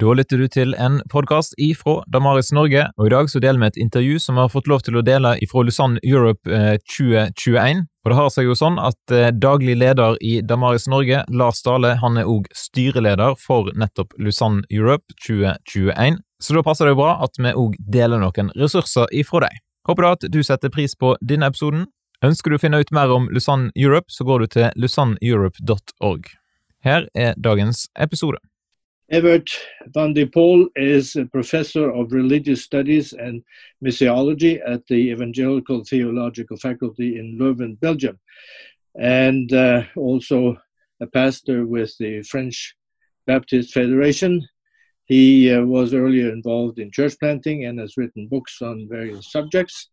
Da 0.00 0.14
lytter 0.16 0.40
du 0.40 0.46
til 0.48 0.70
en 0.80 0.94
podkast 1.12 1.52
ifra 1.60 1.98
Damaris 2.08 2.54
Norge, 2.56 2.86
og 2.96 3.04
i 3.04 3.10
dag 3.12 3.26
så 3.28 3.40
deler 3.44 3.60
vi 3.60 3.66
et 3.68 3.80
intervju 3.82 4.14
som 4.24 4.38
vi 4.38 4.40
har 4.40 4.48
fått 4.48 4.70
lov 4.70 4.80
til 4.86 4.96
å 4.96 5.02
dele 5.04 5.34
ifra 5.44 5.60
Lusanne 5.66 6.00
Europe 6.00 6.48
2021. 6.88 7.82
Eh, 7.82 7.82
og 8.00 8.08
det 8.08 8.16
har 8.16 8.30
seg 8.32 8.48
jo 8.48 8.56
sånn 8.56 8.78
at 8.80 9.12
eh, 9.12 9.28
daglig 9.36 9.76
leder 9.76 10.16
i 10.24 10.38
Damaris 10.40 10.88
Norge, 10.88 11.20
Lars 11.28 11.60
Dale, 11.66 11.98
han 12.00 12.16
er 12.16 12.32
òg 12.32 12.48
styreleder 12.56 13.36
for 13.44 13.68
nettopp 13.76 14.16
Lusanne 14.16 14.64
Europe 14.72 15.04
2021. 15.26 16.22
Så 16.40 16.56
da 16.56 16.64
passer 16.64 16.88
det 16.88 16.96
jo 16.96 17.02
bra 17.02 17.18
at 17.26 17.36
vi 17.36 17.52
òg 17.52 17.76
deler 17.92 18.24
noen 18.24 18.54
ressurser 18.56 19.12
ifra 19.12 19.44
deg. 19.50 19.60
Håper 19.84 20.06
da 20.06 20.16
at 20.16 20.28
du 20.32 20.40
setter 20.40 20.72
pris 20.72 20.96
på 20.96 21.12
denne 21.20 21.52
episoden. 21.52 21.90
Ønsker 22.24 22.48
du 22.48 22.56
å 22.56 22.62
finne 22.62 22.80
ut 22.80 22.96
mer 22.96 23.12
om 23.12 23.28
Lusanne 23.28 23.68
Europe, 23.76 24.08
så 24.08 24.24
går 24.24 24.46
du 24.46 24.54
til 24.56 24.80
lusanneeurope.org. 24.80 26.32
Her 26.88 27.10
er 27.12 27.36
dagens 27.36 27.90
episode. 28.00 28.40
Evert 29.12 29.50
van 29.92 30.12
de 30.12 30.24
Poll 30.24 30.68
is 30.76 31.16
a 31.16 31.26
professor 31.26 31.90
of 31.90 32.12
religious 32.12 32.62
studies 32.62 33.12
and 33.12 33.42
missiology 33.84 34.60
at 34.64 34.86
the 34.86 35.10
Evangelical 35.10 35.82
Theological 35.82 36.56
Faculty 36.56 37.18
in 37.18 37.36
Leuven, 37.36 37.74
Belgium, 37.80 38.20
and 38.94 39.52
uh, 39.52 39.82
also 39.96 40.56
a 41.00 41.08
pastor 41.08 41.66
with 41.66 41.92
the 41.98 42.22
French 42.22 42.76
Baptist 43.26 43.72
Federation. 43.72 44.46
He 45.06 45.52
uh, 45.52 45.62
was 45.62 45.92
earlier 45.92 46.30
involved 46.30 46.78
in 46.78 46.92
church 46.92 47.14
planting 47.18 47.64
and 47.64 47.80
has 47.80 47.96
written 47.96 48.28
books 48.28 48.62
on 48.62 48.88
various 48.88 49.32
subjects. 49.32 49.88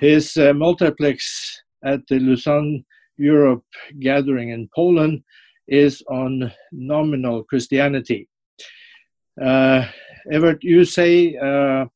His 0.00 0.36
uh, 0.36 0.54
multiplex 0.54 1.62
at 1.84 2.00
the 2.08 2.18
Lausanne 2.18 2.84
Europe 3.16 3.64
gathering 4.00 4.50
in 4.50 4.68
Poland 4.74 5.22
is 5.68 6.02
on 6.08 6.50
nominal 6.72 7.44
Christianity. 7.44 8.26
Uh, 9.40 9.86
Evert, 10.30 10.62
you 10.62 10.84
say 10.84 11.36
uh, 11.36 11.86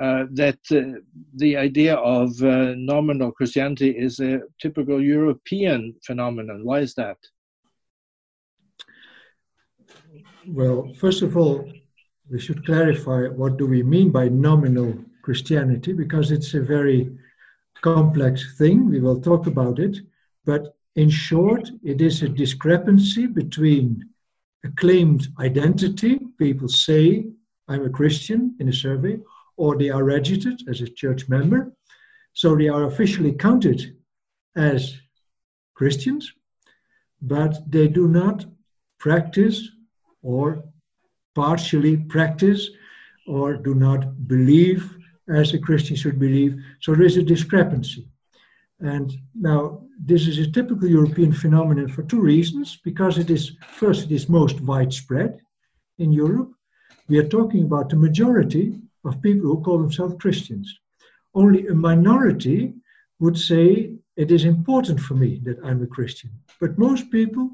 uh, 0.00 0.24
that 0.32 0.58
the 1.36 1.56
idea 1.56 1.94
of 1.94 2.40
nominal 2.40 3.30
Christianity 3.30 3.90
is 3.90 4.18
a 4.20 4.40
typical 4.60 5.00
European 5.00 5.94
phenomenon. 6.04 6.64
Why 6.64 6.80
is 6.80 6.94
that? 6.94 7.18
Well, 10.46 10.92
first 10.98 11.22
of 11.22 11.36
all, 11.36 11.70
we 12.30 12.40
should 12.40 12.66
clarify 12.66 13.28
what 13.28 13.56
do 13.56 13.66
we 13.66 13.82
mean 13.82 14.10
by 14.10 14.28
nominal 14.28 14.98
Christianity 15.22 15.92
because 15.92 16.30
it's 16.30 16.54
a 16.54 16.60
very 16.60 17.10
complex 17.82 18.56
thing. 18.58 18.90
We 18.90 19.00
will 19.00 19.20
talk 19.20 19.46
about 19.46 19.78
it. 19.78 19.98
But 20.44 20.76
in 20.96 21.08
short, 21.08 21.70
it 21.82 22.00
is 22.00 22.22
a 22.22 22.28
discrepancy 22.28 23.26
between 23.26 24.08
a 24.64 24.70
claimed 24.76 25.28
identity. 25.38 26.18
People 26.38 26.68
say, 26.68 27.26
I'm 27.68 27.84
a 27.84 27.90
Christian 27.90 28.56
in 28.60 28.68
a 28.68 28.72
survey, 28.72 29.18
or 29.56 29.76
they 29.76 29.90
are 29.90 30.04
registered 30.04 30.60
as 30.68 30.80
a 30.80 30.88
church 30.88 31.28
member. 31.28 31.72
So 32.32 32.56
they 32.56 32.68
are 32.68 32.84
officially 32.84 33.32
counted 33.32 33.96
as 34.56 34.96
Christians, 35.74 36.32
but 37.22 37.70
they 37.70 37.88
do 37.88 38.08
not 38.08 38.44
practice 38.98 39.68
or 40.22 40.64
partially 41.34 41.96
practice 41.96 42.70
or 43.26 43.56
do 43.56 43.74
not 43.74 44.28
believe 44.28 44.96
as 45.28 45.54
a 45.54 45.58
Christian 45.58 45.96
should 45.96 46.18
believe. 46.18 46.56
So 46.80 46.94
there 46.94 47.06
is 47.06 47.16
a 47.16 47.22
discrepancy. 47.22 48.08
And 48.80 49.12
now 49.34 49.83
this 49.98 50.26
is 50.26 50.38
a 50.38 50.50
typical 50.50 50.88
European 50.88 51.32
phenomenon 51.32 51.88
for 51.88 52.02
two 52.02 52.20
reasons. 52.20 52.78
Because 52.84 53.18
it 53.18 53.30
is, 53.30 53.52
first, 53.66 54.04
it 54.04 54.12
is 54.12 54.28
most 54.28 54.60
widespread 54.60 55.40
in 55.98 56.12
Europe. 56.12 56.52
We 57.08 57.18
are 57.18 57.28
talking 57.28 57.64
about 57.64 57.90
the 57.90 57.96
majority 57.96 58.80
of 59.04 59.22
people 59.22 59.48
who 59.48 59.62
call 59.62 59.78
themselves 59.78 60.16
Christians. 60.18 60.78
Only 61.34 61.66
a 61.66 61.74
minority 61.74 62.74
would 63.20 63.38
say 63.38 63.94
it 64.16 64.30
is 64.30 64.44
important 64.44 65.00
for 65.00 65.14
me 65.14 65.40
that 65.44 65.58
I'm 65.64 65.82
a 65.82 65.86
Christian. 65.86 66.30
But 66.60 66.78
most 66.78 67.10
people 67.10 67.50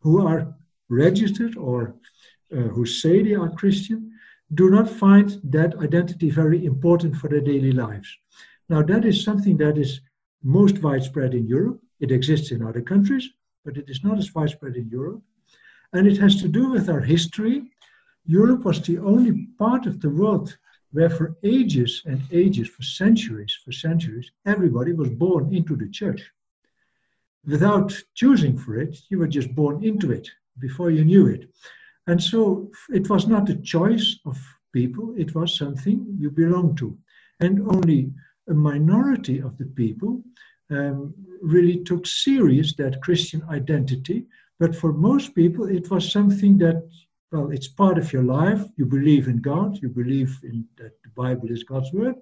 who 0.00 0.26
are 0.26 0.54
registered 0.88 1.56
or 1.56 1.94
uh, 2.52 2.56
who 2.56 2.84
say 2.84 3.22
they 3.22 3.34
are 3.34 3.50
Christian 3.50 4.12
do 4.54 4.70
not 4.70 4.90
find 4.90 5.40
that 5.44 5.78
identity 5.78 6.30
very 6.30 6.64
important 6.66 7.16
for 7.16 7.28
their 7.28 7.40
daily 7.40 7.72
lives. 7.72 8.08
Now, 8.68 8.82
that 8.82 9.04
is 9.04 9.22
something 9.22 9.56
that 9.58 9.78
is 9.78 10.00
most 10.42 10.82
widespread 10.82 11.34
in 11.34 11.46
Europe. 11.46 11.80
It 12.00 12.10
exists 12.10 12.50
in 12.50 12.62
other 12.62 12.80
countries, 12.80 13.28
but 13.64 13.76
it 13.76 13.88
is 13.88 14.02
not 14.02 14.18
as 14.18 14.34
widespread 14.34 14.76
in 14.76 14.88
Europe. 14.88 15.22
And 15.92 16.06
it 16.06 16.18
has 16.18 16.40
to 16.42 16.48
do 16.48 16.70
with 16.70 16.88
our 16.88 17.00
history. 17.00 17.62
Europe 18.24 18.64
was 18.64 18.80
the 18.80 18.98
only 18.98 19.48
part 19.58 19.86
of 19.86 20.00
the 20.00 20.10
world 20.10 20.56
where, 20.92 21.10
for 21.10 21.36
ages 21.42 22.02
and 22.06 22.20
ages, 22.32 22.68
for 22.68 22.82
centuries, 22.82 23.56
for 23.64 23.72
centuries, 23.72 24.30
everybody 24.46 24.92
was 24.92 25.08
born 25.08 25.54
into 25.54 25.76
the 25.76 25.88
church. 25.88 26.22
Without 27.46 27.92
choosing 28.14 28.58
for 28.58 28.78
it, 28.78 28.98
you 29.08 29.18
were 29.18 29.28
just 29.28 29.54
born 29.54 29.82
into 29.84 30.12
it 30.12 30.28
before 30.58 30.90
you 30.90 31.04
knew 31.04 31.26
it. 31.26 31.48
And 32.06 32.22
so 32.22 32.70
it 32.90 33.08
was 33.08 33.26
not 33.26 33.48
a 33.48 33.56
choice 33.56 34.18
of 34.26 34.38
people, 34.72 35.14
it 35.16 35.34
was 35.34 35.56
something 35.56 36.06
you 36.18 36.30
belonged 36.30 36.78
to. 36.78 36.96
And 37.40 37.66
only 37.68 38.12
a 38.48 38.54
minority 38.54 39.38
of 39.40 39.56
the 39.58 39.66
people 39.66 40.22
um, 40.70 41.14
really 41.42 41.82
took 41.84 42.06
serious 42.06 42.74
that 42.74 43.02
Christian 43.02 43.42
identity. 43.50 44.26
But 44.58 44.76
for 44.76 44.92
most 44.92 45.34
people, 45.34 45.66
it 45.68 45.90
was 45.90 46.12
something 46.12 46.58
that, 46.58 46.88
well, 47.32 47.50
it's 47.50 47.68
part 47.68 47.98
of 47.98 48.12
your 48.12 48.22
life. 48.22 48.62
You 48.76 48.86
believe 48.86 49.28
in 49.28 49.38
God, 49.38 49.78
you 49.82 49.88
believe 49.88 50.38
in 50.42 50.64
that 50.76 50.92
the 51.02 51.10
Bible 51.16 51.50
is 51.50 51.64
God's 51.64 51.92
word, 51.92 52.16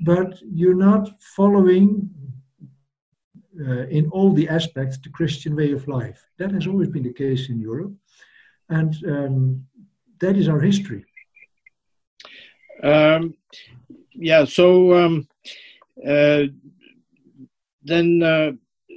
but 0.00 0.38
you're 0.42 0.74
not 0.74 1.10
following 1.36 2.10
uh, 3.60 3.86
in 3.86 4.08
all 4.10 4.32
the 4.32 4.48
aspects 4.48 4.98
the 4.98 5.10
Christian 5.10 5.54
way 5.54 5.72
of 5.72 5.86
life. 5.86 6.20
That 6.38 6.52
has 6.52 6.66
always 6.66 6.88
been 6.88 7.04
the 7.04 7.12
case 7.12 7.48
in 7.48 7.60
Europe, 7.60 7.92
and 8.68 8.94
um, 9.06 9.66
that 10.18 10.36
is 10.36 10.48
our 10.48 10.60
history. 10.60 11.04
Um, 12.82 13.34
yeah, 14.12 14.44
so 14.44 14.94
um, 14.94 15.28
then 16.04 16.62
uh, 18.22 18.52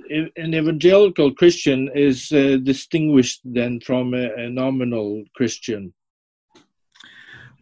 an 0.10 0.54
evangelical 0.54 1.34
Christian 1.34 1.90
is 1.94 2.32
uh, 2.32 2.58
distinguished 2.64 3.42
then 3.44 3.80
from 3.82 4.14
a, 4.14 4.34
a, 4.34 4.50
nominal 4.50 5.24
Christian. 5.36 5.94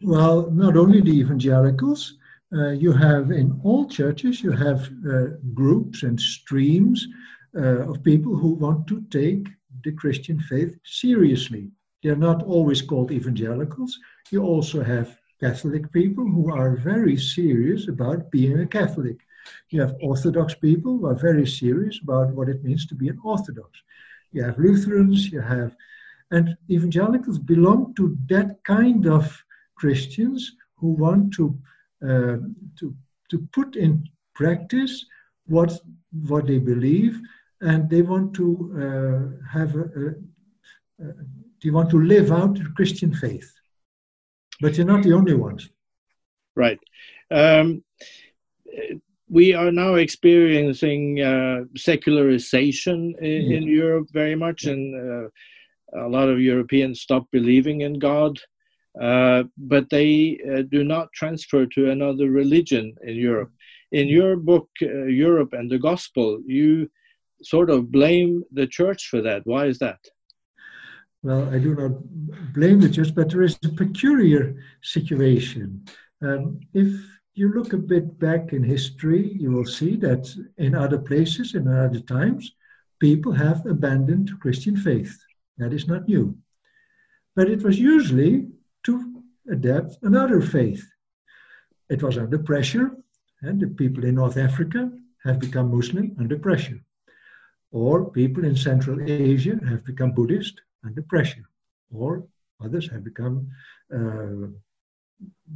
Well, 0.02 0.50
not 0.50 0.76
only 0.76 1.00
the 1.00 1.18
evangelicals, 1.18 2.16
uh, 2.52 2.70
you 2.70 2.92
have 2.92 3.30
in 3.30 3.58
all 3.64 3.88
churches, 3.88 4.42
you 4.42 4.52
have 4.52 4.90
uh, 5.08 5.24
groups 5.54 6.02
and 6.02 6.20
streams 6.20 7.06
uh, 7.56 7.88
of 7.88 8.04
people 8.04 8.36
who 8.36 8.54
want 8.54 8.86
to 8.88 9.02
take 9.10 9.48
the 9.84 9.92
Christian 9.92 10.38
faith 10.40 10.76
seriously. 10.84 11.70
They're 12.02 12.16
not 12.16 12.42
always 12.42 12.82
called 12.82 13.10
evangelicals. 13.10 13.98
You 14.30 14.42
also 14.42 14.82
have 14.82 15.18
Catholic 15.40 15.90
people 15.92 16.24
who 16.24 16.52
are 16.52 16.76
very 16.76 17.16
serious 17.16 17.88
about 17.88 18.30
being 18.30 18.60
a 18.60 18.66
Catholic. 18.66 19.16
You 19.70 19.80
have 19.80 19.96
Orthodox 20.00 20.54
people 20.54 20.98
who 20.98 21.06
are 21.06 21.14
very 21.14 21.46
serious 21.46 22.00
about 22.02 22.32
what 22.34 22.48
it 22.48 22.64
means 22.64 22.86
to 22.86 22.94
be 22.94 23.08
an 23.08 23.18
Orthodox. 23.24 23.70
You 24.32 24.42
have 24.44 24.58
Lutherans, 24.58 25.30
you 25.30 25.40
have, 25.40 25.74
and 26.30 26.56
evangelicals 26.70 27.38
belong 27.38 27.94
to 27.94 28.16
that 28.28 28.62
kind 28.64 29.06
of 29.06 29.24
Christians 29.76 30.52
who 30.76 30.88
want 30.88 31.32
to 31.34 31.58
uh, 32.02 32.36
to 32.78 32.94
to 33.30 33.48
put 33.52 33.76
in 33.76 34.04
practice 34.34 35.04
what 35.46 35.78
what 36.28 36.46
they 36.46 36.58
believe, 36.58 37.20
and 37.60 37.88
they 37.88 38.02
want 38.02 38.34
to 38.34 38.46
uh, 38.76 39.48
have 39.58 39.74
a, 39.76 39.84
a, 39.84 41.04
a, 41.04 41.12
they 41.62 41.70
want 41.70 41.90
to 41.90 42.00
live 42.00 42.30
out 42.32 42.54
the 42.54 42.72
Christian 42.76 43.14
faith. 43.14 43.52
But 44.60 44.76
you're 44.76 44.86
not 44.86 45.02
the 45.02 45.12
only 45.12 45.34
ones. 45.34 45.68
Right. 46.54 46.80
Um, 47.30 47.82
we 49.28 49.54
are 49.54 49.72
now 49.72 49.94
experiencing 49.94 51.20
uh, 51.20 51.64
secularization 51.76 53.14
in, 53.20 53.42
yeah. 53.42 53.56
in, 53.56 53.62
Europe 53.64 54.08
very 54.12 54.34
much, 54.34 54.64
and 54.64 54.94
uh, 54.94 55.28
a 56.00 56.08
lot 56.08 56.28
of 56.28 56.40
Europeans 56.40 57.00
stop 57.00 57.26
believing 57.32 57.80
in 57.80 57.98
God, 57.98 58.38
uh, 59.00 59.44
but 59.56 59.90
they 59.90 60.38
uh, 60.50 60.62
do 60.62 60.84
not 60.84 61.12
transfer 61.12 61.66
to 61.66 61.90
another 61.90 62.30
religion 62.30 62.94
in 63.02 63.16
Europe. 63.16 63.50
In 63.92 64.08
your 64.08 64.36
book, 64.36 64.68
uh, 64.82 65.04
Europe 65.04 65.52
and 65.52 65.70
the 65.70 65.78
Gospel, 65.78 66.40
you 66.46 66.88
sort 67.42 67.70
of 67.70 67.90
blame 67.90 68.44
the 68.52 68.66
church 68.66 69.08
for 69.08 69.20
that. 69.22 69.42
Why 69.44 69.66
is 69.66 69.78
that? 69.80 69.98
Well, 71.22 71.52
I 71.52 71.58
do 71.58 71.74
not 71.74 71.92
blame 72.54 72.80
the 72.80 72.88
church, 72.88 73.14
but 73.14 73.30
there 73.30 73.42
is 73.42 73.58
a 73.64 73.68
peculiar 73.70 74.56
situation. 74.82 75.84
Um, 76.22 76.60
if 76.72 76.88
you 77.36 77.52
look 77.52 77.74
a 77.74 77.76
bit 77.76 78.18
back 78.18 78.54
in 78.54 78.64
history, 78.64 79.32
you 79.38 79.50
will 79.50 79.66
see 79.66 79.94
that 79.96 80.34
in 80.56 80.74
other 80.74 80.98
places, 80.98 81.54
in 81.54 81.68
other 81.68 82.00
times, 82.00 82.52
people 82.98 83.32
have 83.32 83.66
abandoned 83.66 84.40
Christian 84.40 84.74
faith. 84.74 85.14
That 85.58 85.74
is 85.74 85.86
not 85.86 86.08
new. 86.08 86.36
But 87.34 87.50
it 87.50 87.62
was 87.62 87.78
usually 87.78 88.48
to 88.84 89.22
adapt 89.50 89.98
another 90.02 90.40
faith. 90.40 90.82
It 91.90 92.02
was 92.02 92.16
under 92.16 92.38
pressure, 92.38 92.96
and 93.42 93.60
the 93.60 93.68
people 93.68 94.04
in 94.04 94.14
North 94.14 94.38
Africa 94.38 94.90
have 95.24 95.38
become 95.38 95.76
Muslim 95.76 96.16
under 96.18 96.38
pressure. 96.38 96.80
Or 97.70 98.10
people 98.10 98.44
in 98.46 98.56
Central 98.56 98.98
Asia 99.02 99.60
have 99.68 99.84
become 99.84 100.12
Buddhist 100.12 100.62
under 100.82 101.02
pressure. 101.02 101.44
Or 101.92 102.26
others 102.64 102.88
have 102.88 103.04
become 103.04 103.50
uh, 103.94 104.48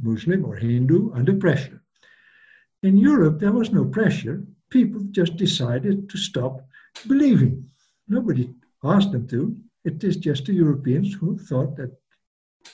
Muslim 0.01 0.45
or 0.45 0.55
Hindu 0.55 1.13
under 1.13 1.35
pressure. 1.35 1.81
In 2.83 2.97
Europe, 2.97 3.39
there 3.39 3.51
was 3.51 3.71
no 3.71 3.85
pressure. 3.85 4.43
People 4.69 5.01
just 5.11 5.35
decided 5.35 6.09
to 6.09 6.17
stop 6.17 6.61
believing. 7.07 7.69
Nobody 8.07 8.53
asked 8.83 9.11
them 9.11 9.27
to. 9.27 9.55
It 9.83 10.03
is 10.03 10.17
just 10.17 10.45
the 10.45 10.53
Europeans 10.53 11.13
who 11.13 11.37
thought 11.37 11.75
that, 11.75 11.91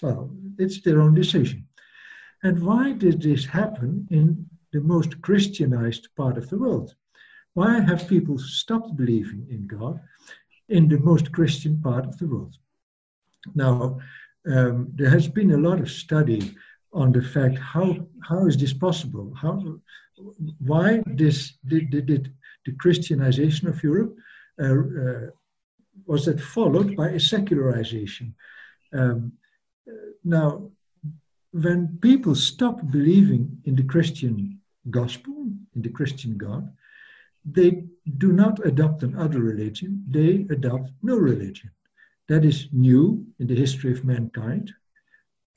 well, 0.01 0.29
it's 0.57 0.81
their 0.81 1.01
own 1.01 1.13
decision. 1.13 1.67
And 2.43 2.61
why 2.61 2.93
did 2.93 3.21
this 3.21 3.45
happen 3.45 4.07
in 4.11 4.45
the 4.71 4.81
most 4.81 5.21
Christianized 5.21 6.09
part 6.15 6.37
of 6.37 6.49
the 6.49 6.57
world? 6.57 6.95
Why 7.53 7.79
have 7.79 8.07
people 8.07 8.37
stopped 8.37 8.95
believing 8.95 9.47
in 9.49 9.65
God 9.65 9.99
in 10.69 10.87
the 10.87 10.99
most 10.99 11.31
Christian 11.31 11.81
part 11.81 12.05
of 12.05 12.17
the 12.17 12.27
world? 12.27 12.55
Now, 13.55 13.99
um, 14.45 14.91
there 14.93 15.09
has 15.09 15.27
been 15.27 15.51
a 15.51 15.57
lot 15.57 15.79
of 15.79 15.89
study 15.89 16.55
on 16.93 17.11
the 17.11 17.21
fact 17.21 17.57
how 17.57 17.95
how 18.27 18.47
is 18.47 18.57
this 18.57 18.73
possible? 18.73 19.33
How 19.35 19.79
why 20.59 21.03
this 21.05 21.53
did, 21.65 21.89
did, 21.91 22.05
did 22.07 22.33
the 22.65 22.73
Christianization 22.73 23.67
of 23.67 23.83
Europe 23.83 24.15
uh, 24.61 24.65
uh, 24.65 25.27
was 26.05 26.25
that 26.25 26.39
followed 26.39 26.95
by 26.95 27.09
a 27.09 27.19
secularization? 27.19 28.33
Um, 28.93 29.33
now, 30.23 30.69
when 31.51 31.97
people 32.01 32.35
stop 32.35 32.79
believing 32.91 33.61
in 33.65 33.75
the 33.75 33.83
Christian 33.83 34.59
gospel, 34.89 35.33
in 35.75 35.81
the 35.81 35.89
Christian 35.89 36.37
God, 36.37 36.71
they 37.45 37.83
do 38.17 38.31
not 38.31 38.65
adopt 38.65 39.03
another 39.03 39.39
religion, 39.39 40.03
they 40.09 40.45
adopt 40.49 40.91
no 41.01 41.15
religion. 41.15 41.71
That 42.27 42.43
is 42.43 42.67
new 42.73 43.25
in 43.39 43.47
the 43.47 43.55
history 43.55 43.91
of 43.91 44.03
mankind. 44.03 44.73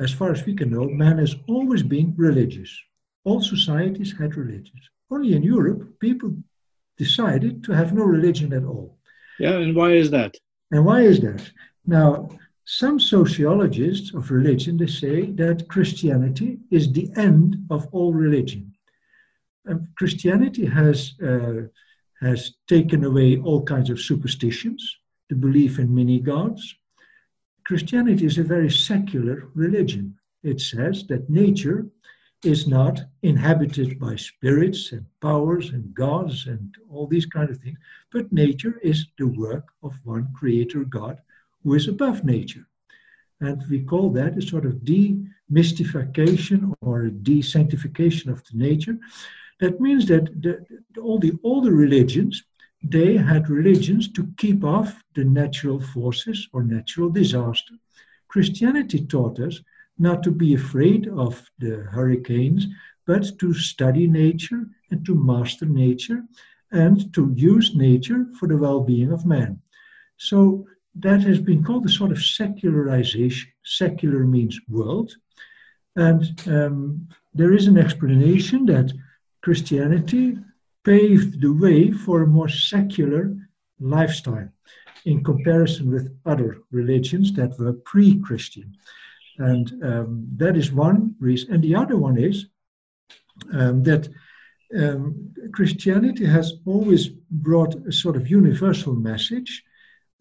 As 0.00 0.11
far 0.11 0.32
as 0.32 0.44
we 0.47 0.55
can 0.55 0.70
know, 0.70 0.85
man 0.88 1.19
has 1.19 1.37
always 1.47 1.82
been 1.82 2.14
religious. 2.17 2.70
All 3.25 3.43
societies 3.43 4.14
had 4.19 4.37
religions. 4.37 4.82
Only 5.11 5.35
in 5.35 5.43
Europe, 5.43 6.00
people 6.00 6.35
decided 6.97 7.62
to 7.64 7.73
have 7.73 7.93
no 7.93 8.05
religion 8.05 8.52
at 8.52 8.64
all. 8.64 8.99
Yeah, 9.38 9.58
and 9.58 9.76
why 9.76 9.93
is 9.93 10.11
that? 10.11 10.37
And 10.70 10.85
why 10.87 11.00
is 11.02 11.20
that? 11.20 11.43
Now, 11.87 12.29
some 12.64 12.99
sociologists 13.00 14.14
of 14.14 14.31
religion 14.31 14.76
they 14.76 14.87
say 14.87 15.32
that 15.32 15.69
Christianity 15.69 16.58
is 16.70 16.93
the 16.93 17.11
end 17.17 17.56
of 17.69 17.87
all 17.93 18.12
religion. 18.14 18.73
And 19.67 19.88
Christianity 19.97 20.67
has 20.67 21.14
uh, 21.23 21.62
has 22.20 22.55
taken 22.69 23.05
away 23.05 23.38
all 23.38 23.62
kinds 23.62 23.91
of 23.91 24.00
superstitions, 24.00 24.82
the 25.31 25.37
belief 25.37 25.79
in 25.79 25.94
many 25.94 26.20
gods. 26.20 26.75
Christianity 27.70 28.26
is 28.26 28.37
a 28.37 28.43
very 28.43 28.69
secular 28.69 29.49
religion. 29.55 30.19
It 30.43 30.61
says 30.61 31.06
that 31.06 31.31
nature 31.31 31.87
is 32.43 32.67
not 32.67 33.00
inhabited 33.22 33.96
by 33.96 34.17
spirits 34.17 34.90
and 34.90 35.06
powers 35.20 35.70
and 35.70 35.94
gods 35.94 36.49
and 36.49 36.75
all 36.90 37.06
these 37.06 37.26
kind 37.26 37.49
of 37.49 37.58
things, 37.58 37.78
but 38.11 38.32
nature 38.32 38.81
is 38.82 39.06
the 39.19 39.28
work 39.28 39.69
of 39.84 39.94
one 40.02 40.26
creator 40.34 40.82
God 40.82 41.20
who 41.62 41.75
is 41.75 41.87
above 41.87 42.25
nature. 42.25 42.67
And 43.40 43.62
we 43.70 43.82
call 43.82 44.11
that 44.14 44.37
a 44.37 44.43
sort 44.43 44.66
of 44.66 44.82
demystification 44.82 46.75
or 46.81 47.11
desanctification 47.23 48.32
of 48.32 48.43
the 48.49 48.58
nature. 48.58 48.99
That 49.61 49.81
means 49.81 50.06
that 50.06 50.25
the, 50.43 50.66
all 51.00 51.20
the 51.20 51.38
older 51.44 51.70
religions, 51.70 52.43
they 52.82 53.16
had 53.16 53.50
religions 53.50 54.10
to 54.12 54.28
keep 54.36 54.64
off 54.64 55.02
the 55.14 55.24
natural 55.24 55.80
forces 55.80 56.48
or 56.52 56.62
natural 56.62 57.10
disaster. 57.10 57.74
Christianity 58.28 59.04
taught 59.06 59.38
us 59.38 59.60
not 59.98 60.22
to 60.22 60.30
be 60.30 60.54
afraid 60.54 61.08
of 61.08 61.50
the 61.58 61.76
hurricanes, 61.90 62.66
but 63.06 63.38
to 63.38 63.52
study 63.52 64.06
nature 64.06 64.66
and 64.90 65.04
to 65.04 65.14
master 65.14 65.66
nature 65.66 66.22
and 66.72 67.12
to 67.12 67.32
use 67.36 67.74
nature 67.74 68.26
for 68.38 68.46
the 68.46 68.56
well 68.56 68.80
being 68.80 69.12
of 69.12 69.26
man. 69.26 69.60
So 70.16 70.66
that 70.94 71.22
has 71.22 71.40
been 71.40 71.62
called 71.62 71.86
a 71.86 71.88
sort 71.88 72.12
of 72.12 72.22
secularization. 72.22 73.50
Secular 73.64 74.24
means 74.24 74.58
world. 74.68 75.12
And 75.96 76.24
um, 76.46 77.08
there 77.34 77.52
is 77.52 77.66
an 77.66 77.78
explanation 77.78 78.66
that 78.66 78.92
Christianity 79.42 80.38
paved 80.84 81.40
the 81.40 81.52
way 81.52 81.90
for 81.90 82.22
a 82.22 82.26
more 82.26 82.48
secular 82.48 83.34
lifestyle 83.78 84.48
in 85.04 85.24
comparison 85.24 85.90
with 85.90 86.14
other 86.26 86.58
religions 86.70 87.32
that 87.34 87.58
were 87.58 87.72
pre 87.72 88.18
Christian. 88.20 88.76
And 89.38 89.72
um, 89.82 90.26
that 90.36 90.56
is 90.56 90.72
one 90.72 91.14
reason. 91.18 91.54
And 91.54 91.64
the 91.64 91.74
other 91.74 91.96
one 91.96 92.18
is 92.18 92.46
um, 93.52 93.82
that 93.84 94.08
um, 94.78 95.32
Christianity 95.52 96.26
has 96.26 96.54
always 96.66 97.08
brought 97.30 97.74
a 97.86 97.92
sort 97.92 98.16
of 98.16 98.30
universal 98.30 98.94
message 98.94 99.64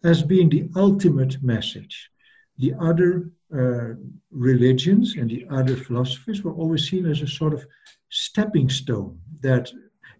as 0.02 0.22
being 0.22 0.48
the 0.48 0.68
ultimate 0.74 1.42
message. 1.42 2.10
The 2.58 2.74
other 2.80 3.30
uh, 3.54 3.94
religions 4.30 5.16
and 5.16 5.30
the 5.30 5.46
other 5.50 5.76
philosophies 5.76 6.42
were 6.42 6.52
always 6.52 6.88
seen 6.88 7.06
as 7.06 7.20
a 7.20 7.26
sort 7.26 7.52
of 7.52 7.64
stepping 8.08 8.68
stone 8.68 9.18
that 9.40 9.70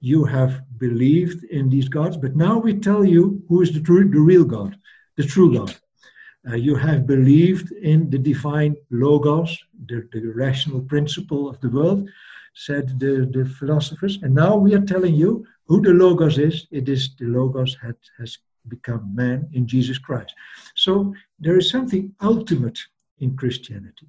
you 0.01 0.25
have 0.25 0.63
believed 0.79 1.45
in 1.45 1.69
these 1.69 1.89
gods, 1.89 2.17
but 2.17 2.35
now 2.35 2.59
we 2.59 2.75
tell 2.75 3.05
you 3.05 3.43
who 3.49 3.61
is 3.63 3.73
the, 3.73 3.81
true, 3.81 4.09
the 4.09 4.21
real 4.21 4.45
God, 4.45 4.77
the 5.17 5.25
true 5.25 5.55
God. 5.55 5.77
Uh, 6.49 6.57
you 6.57 6.75
have 6.75 7.07
believed 7.07 7.71
in 7.73 8.09
the 8.09 8.19
divine 8.19 8.75
logos, 8.91 9.59
the, 9.87 10.09
the 10.13 10.33
rational 10.35 10.81
principle 10.81 11.49
of 11.49 11.61
the 11.61 11.69
world, 11.69 12.09
said 12.55 12.99
the, 12.99 13.29
the 13.31 13.45
philosophers, 13.45 14.19
and 14.23 14.35
now 14.35 14.57
we 14.57 14.75
are 14.75 14.85
telling 14.85 15.15
you 15.15 15.45
who 15.67 15.83
the 15.83 15.93
logos 15.93 16.39
is. 16.39 16.67
It 16.71 16.89
is 16.89 17.15
the 17.19 17.27
logos 17.27 17.77
that 17.83 17.97
has 18.19 18.39
become 18.69 19.15
man 19.15 19.49
in 19.53 19.67
Jesus 19.67 19.99
Christ. 19.99 20.35
So 20.75 21.15
there 21.39 21.59
is 21.59 21.71
something 21.71 22.15
ultimate 22.23 22.79
in 23.19 23.37
Christianity. 23.37 24.09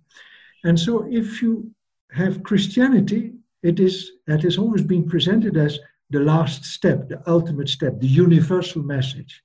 And 0.63 0.79
so 0.79 1.05
if 1.09 1.41
you 1.41 1.71
have 2.11 2.43
Christianity, 2.43 3.33
it 3.63 3.79
is 3.79 4.11
it 4.27 4.43
has 4.43 4.57
always 4.57 4.83
been 4.83 5.07
presented 5.07 5.57
as 5.57 5.79
the 6.09 6.19
last 6.19 6.65
step, 6.65 7.07
the 7.07 7.21
ultimate 7.27 7.69
step, 7.69 7.99
the 7.99 8.07
universal 8.07 8.83
message. 8.83 9.41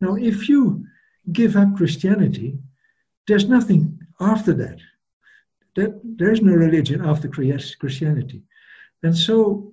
Now, 0.00 0.14
if 0.14 0.48
you 0.48 0.86
give 1.32 1.56
up 1.56 1.76
Christianity, 1.76 2.58
there's 3.26 3.48
nothing 3.48 3.98
after 4.20 4.54
that. 4.54 4.78
that 5.76 6.00
there's 6.02 6.42
no 6.42 6.52
religion 6.52 7.04
after 7.04 7.28
Christianity. 7.28 8.42
And 9.02 9.16
so 9.16 9.72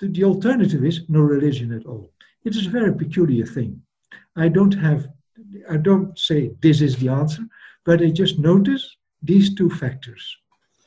the, 0.00 0.08
the 0.08 0.24
alternative 0.24 0.84
is 0.84 1.02
no 1.08 1.20
religion 1.20 1.72
at 1.72 1.86
all. 1.86 2.12
It 2.44 2.56
is 2.56 2.66
a 2.66 2.70
very 2.70 2.94
peculiar 2.94 3.46
thing. 3.46 3.80
I 4.36 4.48
don't 4.48 4.74
have, 4.74 5.08
I 5.68 5.76
don't 5.76 6.18
say 6.18 6.52
this 6.60 6.80
is 6.80 6.96
the 6.96 7.08
answer, 7.08 7.42
but 7.84 8.00
I 8.02 8.10
just 8.10 8.38
notice 8.38 8.96
these 9.22 9.54
two 9.54 9.70
factors. 9.70 10.22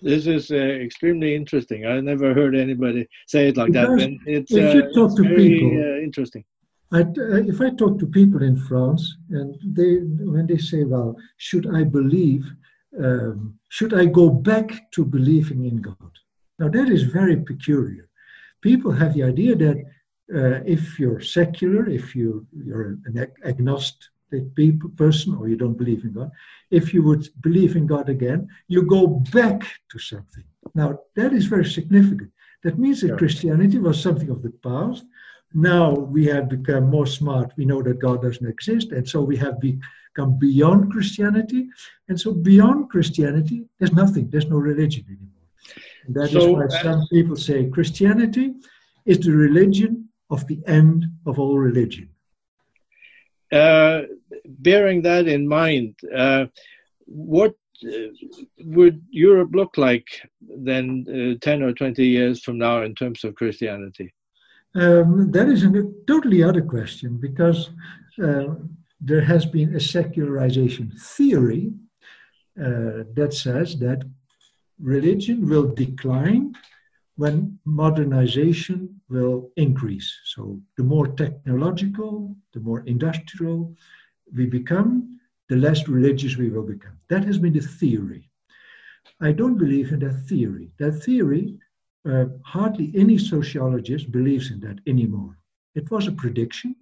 This 0.04 0.28
is 0.28 0.52
uh, 0.52 0.56
extremely 0.56 1.34
interesting. 1.34 1.86
I 1.86 2.02
never 2.02 2.34
heard 2.34 2.56
anybody 2.56 3.08
say 3.26 3.48
it 3.50 3.58
like 3.58 3.72
because 3.72 3.98
that. 3.98 4.04
And 4.04 4.20
it's, 4.26 4.52
if 4.52 4.76
you 4.76 4.84
uh, 4.84 4.94
talk 4.94 5.16
to 5.16 5.24
very, 5.24 5.50
people, 5.50 5.70
uh, 5.70 6.00
interesting. 6.08 6.44
I, 6.92 7.02
uh, 7.02 7.52
if 7.54 7.62
I 7.62 7.70
talk 7.72 7.98
to 8.00 8.08
people 8.08 8.44
in 8.44 8.58
France 8.58 9.04
and 9.30 9.56
they, 9.64 9.92
when 10.34 10.46
they 10.46 10.58
say, 10.58 10.84
"Well, 10.84 11.16
should 11.38 11.74
I 11.74 11.84
believe? 11.84 12.44
Um, 13.02 13.58
should 13.70 13.94
I 13.94 14.06
go 14.06 14.30
back 14.30 14.92
to 14.92 15.06
believing 15.06 15.66
in 15.66 15.78
God?" 15.82 16.14
Now 16.60 16.70
that 16.70 16.90
is 16.90 17.04
very 17.04 17.38
peculiar. 17.38 18.10
People 18.62 18.92
have 18.92 19.14
the 19.14 19.24
idea 19.24 19.56
that 19.56 19.78
uh, 20.36 20.60
if 20.66 21.00
you're 21.00 21.22
secular, 21.22 21.90
if 21.90 22.16
you, 22.16 22.46
you're 22.66 22.98
an 23.06 23.28
agnostic 23.46 24.13
person 24.98 25.36
or 25.36 25.48
you 25.48 25.56
don't 25.56 25.78
believe 25.78 26.04
in 26.04 26.14
God, 26.14 26.32
if 26.72 26.94
you 26.94 27.04
would 27.04 27.28
believe 27.42 27.76
in 27.76 27.86
God 27.86 28.10
again, 28.10 28.48
you 28.68 28.84
go 28.84 29.08
back 29.08 29.62
to 29.92 30.00
something. 30.00 30.44
Now, 30.76 31.00
that 31.16 31.34
is 31.34 31.46
very 31.46 31.66
significant. 31.66 32.32
That 32.64 32.80
means 32.80 33.02
that 33.02 33.18
Christianity 33.18 33.78
was 33.78 34.02
something 34.02 34.30
of 34.30 34.42
the 34.42 34.52
past. 34.52 35.06
Now 35.54 35.92
we 35.92 36.26
have 36.28 36.50
become 36.50 36.90
more 36.90 37.06
smart. 37.06 37.54
We 37.58 37.66
know 37.66 37.82
that 37.84 38.00
God 38.00 38.22
doesn't 38.22 38.48
exist. 38.48 38.92
And 38.92 39.08
so 39.08 39.22
we 39.22 39.38
have 39.38 39.60
become 39.60 40.40
beyond 40.40 40.92
Christianity. 40.92 41.70
And 42.08 42.20
so 42.20 42.34
beyond 42.34 42.90
Christianity, 42.90 43.66
there's 43.78 43.94
nothing, 43.94 44.30
there's 44.30 44.48
no 44.48 44.58
religion 44.58 45.06
anymore. 45.08 45.30
And 46.06 46.16
that 46.16 46.32
so, 46.32 46.40
is 46.40 46.74
why 46.74 46.80
uh, 46.80 46.84
some 46.84 47.08
people 47.12 47.36
say 47.36 47.70
Christianity 47.70 48.54
is 49.06 49.20
the 49.20 49.32
religion 49.32 50.10
of 50.30 50.48
the 50.48 50.60
end 50.66 51.06
of 51.26 51.40
all 51.40 51.58
religion. 51.58 52.10
Uh, 53.54 54.02
bearing 54.46 55.04
that 55.04 55.28
in 55.28 55.48
mind, 55.48 55.96
uh, 56.16 56.46
what 57.06 57.54
uh, 57.86 58.08
would 58.60 59.00
Europe 59.12 59.52
look 59.54 59.78
like 59.78 60.08
then, 60.42 61.06
uh, 61.08 61.38
10 61.40 61.62
or 61.62 61.74
20 61.74 62.04
years 62.04 62.42
from 62.42 62.58
now, 62.58 62.82
in 62.82 62.96
terms 62.96 63.24
of 63.24 63.36
Christianity? 63.36 64.12
Um, 64.76 65.32
that 65.32 65.50
is 65.50 65.64
a 65.64 65.70
totally 66.08 66.42
other 66.42 66.62
question 66.62 67.18
because 67.18 67.70
uh, 68.24 68.56
there 69.00 69.22
has 69.22 69.46
been 69.46 69.76
a 69.76 69.80
secularization 69.80 70.92
theory 70.98 71.74
uh, 72.60 73.04
that 73.14 73.34
says 73.34 73.78
that 73.80 74.04
religion 74.80 75.48
will 75.48 75.68
decline 75.74 76.56
when 77.16 77.60
modernization 77.66 79.00
will 79.10 79.52
increase. 79.56 80.12
So, 80.26 80.60
the 80.78 80.84
more 80.84 81.08
technological, 81.08 82.36
the 82.54 82.60
more 82.60 82.82
industrial 82.86 83.76
we 84.36 84.46
become, 84.46 85.20
the 85.50 85.56
less 85.56 85.88
religious 85.88 86.38
we 86.38 86.50
will 86.50 86.64
become. 86.64 86.98
That 87.10 87.26
has 87.26 87.38
been 87.38 87.54
the 87.54 87.62
theory. 87.62 88.30
I 89.22 89.32
don't 89.32 89.58
believe 89.58 89.92
in 89.92 90.00
that 90.00 90.26
theory. 90.28 90.72
That 90.80 90.94
theory, 91.04 91.60
uh, 92.10 92.26
hardly 92.44 92.92
any 92.96 93.18
sociologist 93.18 94.12
believes 94.12 94.52
in 94.52 94.60
that 94.62 94.80
anymore. 94.88 95.38
It 95.76 95.92
was 95.92 96.08
a 96.08 96.12
prediction, 96.12 96.76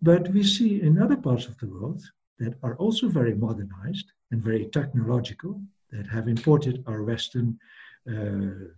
but 0.00 0.28
we 0.28 0.42
see 0.42 0.80
in 0.82 1.02
other 1.02 1.16
parts 1.16 1.46
of 1.46 1.58
the 1.58 1.66
world 1.66 2.02
that 2.38 2.54
are 2.62 2.76
also 2.76 3.08
very 3.08 3.34
modernized 3.34 4.12
and 4.30 4.42
very 4.42 4.66
technological, 4.66 5.60
that 5.90 6.06
have 6.06 6.28
imported 6.28 6.84
our 6.86 7.02
Western 7.02 7.58
uh, 8.08 8.68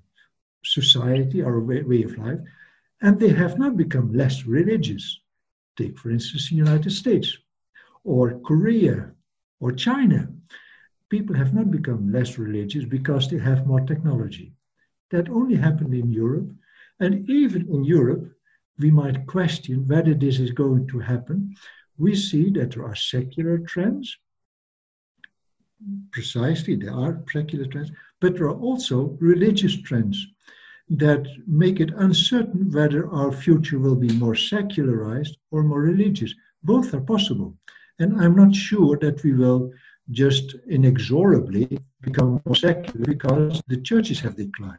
society, 0.64 1.42
our 1.42 1.60
way, 1.60 1.82
way 1.82 2.02
of 2.02 2.18
life, 2.18 2.38
and 3.02 3.18
they 3.18 3.30
have 3.30 3.58
not 3.58 3.76
become 3.76 4.12
less 4.12 4.44
religious. 4.44 5.20
Take, 5.76 5.98
for 5.98 6.10
instance, 6.10 6.50
the 6.50 6.56
United 6.56 6.90
States 6.90 7.36
or 8.04 8.38
Korea 8.40 9.12
or 9.60 9.72
China. 9.72 10.28
People 11.08 11.34
have 11.36 11.54
not 11.54 11.70
become 11.70 12.12
less 12.12 12.38
religious 12.38 12.84
because 12.84 13.28
they 13.28 13.38
have 13.38 13.66
more 13.66 13.80
technology. 13.80 14.52
That 15.10 15.28
only 15.28 15.56
happened 15.56 15.94
in 15.94 16.12
Europe. 16.12 16.50
And 17.00 17.28
even 17.28 17.68
in 17.68 17.84
Europe, 17.84 18.30
we 18.78 18.90
might 18.90 19.26
question 19.26 19.86
whether 19.86 20.14
this 20.14 20.38
is 20.38 20.52
going 20.52 20.86
to 20.88 20.98
happen. 20.98 21.54
We 21.98 22.14
see 22.14 22.50
that 22.50 22.72
there 22.72 22.84
are 22.84 22.94
secular 22.94 23.58
trends. 23.58 24.16
Precisely, 26.10 26.76
there 26.76 26.94
are 26.94 27.22
secular 27.32 27.66
trends, 27.66 27.90
but 28.20 28.34
there 28.34 28.46
are 28.46 28.60
also 28.60 29.16
religious 29.20 29.80
trends 29.82 30.26
that 30.90 31.24
make 31.46 31.78
it 31.80 31.92
uncertain 31.96 32.70
whether 32.72 33.08
our 33.10 33.30
future 33.30 33.78
will 33.78 33.94
be 33.94 34.12
more 34.18 34.34
secularized 34.34 35.36
or 35.52 35.62
more 35.62 35.80
religious. 35.80 36.34
Both 36.64 36.92
are 36.94 37.00
possible. 37.00 37.56
And 38.00 38.20
I'm 38.20 38.34
not 38.34 38.54
sure 38.54 38.96
that 38.98 39.22
we 39.22 39.32
will 39.34 39.72
just 40.10 40.56
inexorably 40.66 41.78
become 42.00 42.42
more 42.44 42.56
secular 42.56 43.04
because 43.06 43.62
the 43.68 43.76
churches 43.76 44.18
have 44.20 44.36
declined. 44.36 44.78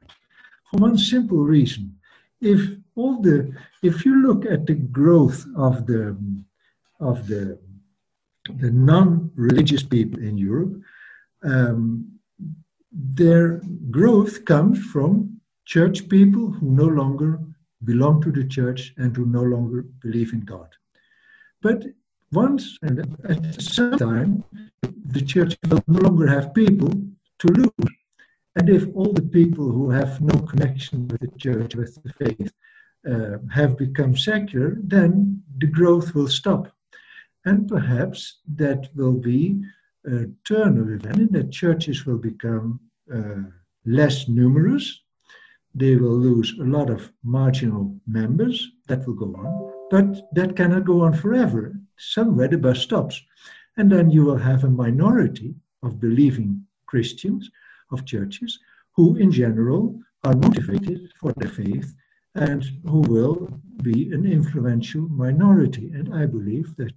For 0.70 0.78
one 0.78 0.98
simple 0.98 1.40
reason. 1.40 1.96
If 2.42 2.62
all 2.96 3.22
the 3.22 3.54
if 3.84 4.04
you 4.04 4.22
look 4.28 4.46
at 4.46 4.66
the 4.66 4.74
growth 4.74 5.46
of 5.56 5.86
the 5.86 6.18
of 7.00 7.28
the 7.28 7.60
the 8.56 8.72
non-religious 8.72 9.84
people 9.84 10.20
in 10.20 10.38
Europe, 10.38 10.82
um, 11.44 12.12
their 12.92 13.62
growth 13.92 14.44
comes 14.46 14.80
from 14.80 15.41
church 15.66 16.10
people 16.10 16.52
who 16.52 16.72
no 16.72 16.86
longer 16.86 17.40
belong 17.84 18.22
to 18.22 18.32
the 18.32 18.46
church 18.46 18.94
and 18.98 19.16
who 19.16 19.26
no 19.26 19.42
longer 19.42 19.86
believe 20.02 20.34
in 20.34 20.42
God. 20.42 20.70
But 21.62 21.86
once 22.32 22.78
and 22.82 23.00
at 23.26 23.62
some 23.62 23.98
time, 23.98 24.44
the 25.06 25.22
church 25.22 25.58
will 25.68 25.84
no 25.88 26.00
longer 26.00 26.28
have 26.28 26.54
people 26.54 26.92
to 27.40 27.48
lose. 27.48 27.92
And 28.56 28.70
if 28.70 28.88
all 28.96 29.14
the 29.14 29.22
people 29.22 29.72
who 29.72 29.90
have 29.90 30.22
no 30.22 30.40
connection 30.42 31.08
with 31.08 31.22
the 31.22 31.32
church, 31.38 31.76
with 31.76 32.02
the 32.04 32.14
faith, 32.14 32.52
uh, 33.10 33.38
have 33.52 33.78
become 33.78 34.16
secular, 34.16 34.78
then 34.84 35.42
the 35.58 35.68
growth 35.68 36.14
will 36.14 36.28
stop. 36.28 36.72
And 37.46 37.68
perhaps 37.68 38.40
that 38.56 38.90
will 38.96 39.14
be 39.14 39.64
a 40.06 40.26
turn 40.46 40.78
of 40.78 40.90
event, 40.90 41.18
and 41.18 41.32
that 41.32 41.52
churches 41.52 42.06
will 42.06 42.18
become 42.18 42.80
uh, 43.14 43.50
less 43.86 44.28
numerous. 44.28 45.01
They 45.74 45.96
will 45.96 46.18
lose 46.18 46.54
a 46.60 46.64
lot 46.64 46.90
of 46.90 47.12
marginal 47.24 47.96
members. 48.06 48.72
That 48.88 49.08
will 49.08 49.14
go 49.14 49.34
on. 49.36 49.72
But 49.90 50.34
that 50.34 50.56
cannot 50.56 50.86
go 50.86 51.02
on 51.02 51.14
forever. 51.14 51.76
Somewhere 51.98 52.48
the 52.48 52.58
bus 52.58 52.80
stops. 52.80 53.22
And 53.78 53.92
then 53.92 54.10
you 54.10 54.26
will 54.26 54.38
have 54.38 54.64
a 54.64 54.70
minority 54.70 55.56
of 55.84 56.00
believing 56.00 56.66
Christians, 56.86 57.50
of 57.92 58.06
churches, 58.06 58.60
who 58.94 59.16
in 59.16 59.32
general 59.32 60.00
are 60.24 60.36
motivated 60.36 61.12
for 61.20 61.34
their 61.34 61.50
faith 61.50 61.96
and 62.36 62.64
who 62.86 63.02
will 63.02 63.62
be 63.82 64.12
an 64.12 64.26
influential 64.26 65.08
minority. 65.10 65.92
And 65.94 66.14
I 66.14 66.26
believe 66.26 66.76
that 66.78 66.94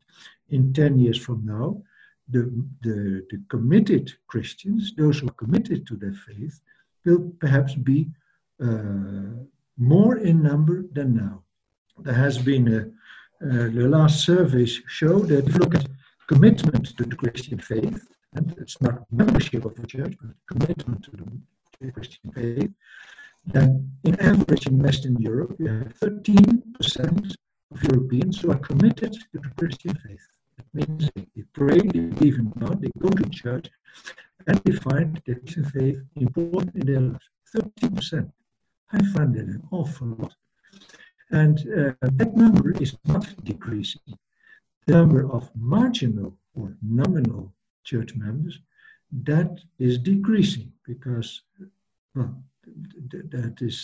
in 0.50 0.72
10 0.72 0.98
years 0.98 1.18
from 1.18 1.44
now, 1.44 1.82
the, 2.28 2.42
the, 2.82 3.26
the 3.30 3.40
committed 3.48 4.12
Christians, 4.28 4.94
those 4.96 5.18
who 5.18 5.28
are 5.28 5.32
committed 5.32 5.86
to 5.86 5.96
their 5.96 6.12
faith, 6.12 6.60
will 7.04 7.32
perhaps 7.38 7.74
be 7.74 8.08
more 9.76 10.16
in 10.18 10.42
number 10.42 10.84
than 10.92 11.16
now 11.16 11.44
there 11.98 12.14
has 12.14 12.38
been 12.38 12.68
a, 12.68 12.80
uh, 13.46 13.68
the 13.68 13.88
last 13.88 14.24
surveys 14.24 14.82
show 14.86 15.18
that 15.20 15.46
if 15.46 15.54
you 15.54 15.60
look 15.60 15.74
at 15.74 15.86
commitment 16.26 16.96
to 16.96 17.04
the 17.04 17.16
Christian 17.16 17.58
faith, 17.58 18.06
and 18.34 18.54
it's 18.58 18.80
not 18.80 19.06
membership 19.12 19.64
of 19.64 19.74
the 19.76 19.86
church, 19.86 20.14
but 20.20 20.30
commitment 20.46 21.04
to 21.04 21.10
the 21.80 21.92
Christian 21.92 22.32
faith, 22.32 22.70
then 23.46 23.90
in 24.04 24.18
average 24.20 24.66
in 24.66 24.78
Western 24.78 25.16
Europe, 25.20 25.54
you 25.58 25.68
have 25.68 25.94
13% 26.00 27.36
of 27.72 27.82
Europeans 27.82 28.40
who 28.40 28.50
are 28.50 28.58
committed 28.58 29.12
to 29.12 29.38
the 29.38 29.50
Christian 29.56 29.94
faith. 29.94 30.26
That 30.56 30.88
means 30.88 31.10
they 31.14 31.42
pray, 31.52 31.78
they 31.78 32.00
believe 32.00 32.38
in 32.38 32.52
God, 32.58 32.80
they 32.80 32.90
go 32.98 33.10
to 33.10 33.30
church, 33.30 33.68
and 34.46 34.58
they 34.64 34.72
find 34.72 35.20
the 35.26 35.34
Christian 35.34 35.64
faith 35.64 35.98
important 36.16 36.74
in 36.74 36.86
their 36.86 37.00
lives. 37.00 37.28
13%. 37.54 38.32
I 38.94 39.02
find 39.12 39.34
that 39.34 39.46
an 39.46 39.62
awful 39.70 40.08
lot. 40.18 40.34
And 41.30 41.58
uh, 41.60 41.92
that 42.02 42.36
number 42.36 42.70
is 42.72 42.96
not 43.06 43.26
decreasing. 43.44 44.02
The 44.86 44.94
number 44.94 45.30
of 45.30 45.50
marginal 45.56 46.36
or 46.54 46.76
nominal 46.82 47.52
church 47.84 48.14
members, 48.14 48.60
that 49.24 49.58
is 49.78 49.98
decreasing 49.98 50.72
because, 50.86 51.42
well, 52.14 52.34
th- 53.10 53.24
that 53.30 53.56
is 53.60 53.76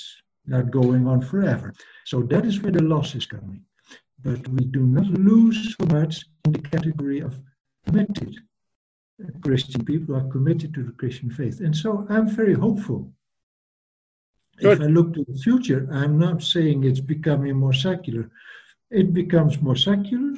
not 0.46 0.70
going 0.70 1.06
on 1.06 1.20
forever. 1.22 1.74
So 2.04 2.22
that 2.22 2.44
is 2.44 2.60
where 2.60 2.72
the 2.72 2.82
loss 2.82 3.14
is 3.14 3.26
coming. 3.26 3.62
But 4.22 4.46
we 4.48 4.64
do 4.66 4.80
not 4.80 5.06
lose 5.06 5.76
so 5.76 5.86
much 5.86 6.24
in 6.44 6.52
the 6.52 6.58
category 6.58 7.20
of 7.20 7.38
committed 7.86 8.36
Christian 9.42 9.84
people 9.84 10.14
who 10.14 10.20
are 10.20 10.30
committed 10.30 10.74
to 10.74 10.82
the 10.82 10.92
Christian 10.92 11.30
faith. 11.30 11.60
And 11.60 11.76
so 11.76 12.06
I'm 12.08 12.28
very 12.28 12.54
hopeful 12.54 13.12
Good. 14.60 14.80
If 14.80 14.88
I 14.88 14.90
look 14.90 15.14
to 15.14 15.24
the 15.24 15.38
future, 15.38 15.88
I'm 15.90 16.18
not 16.18 16.42
saying 16.42 16.84
it's 16.84 17.00
becoming 17.00 17.56
more 17.56 17.72
secular. 17.72 18.30
It 18.90 19.14
becomes 19.14 19.60
more 19.62 19.76
secular, 19.76 20.34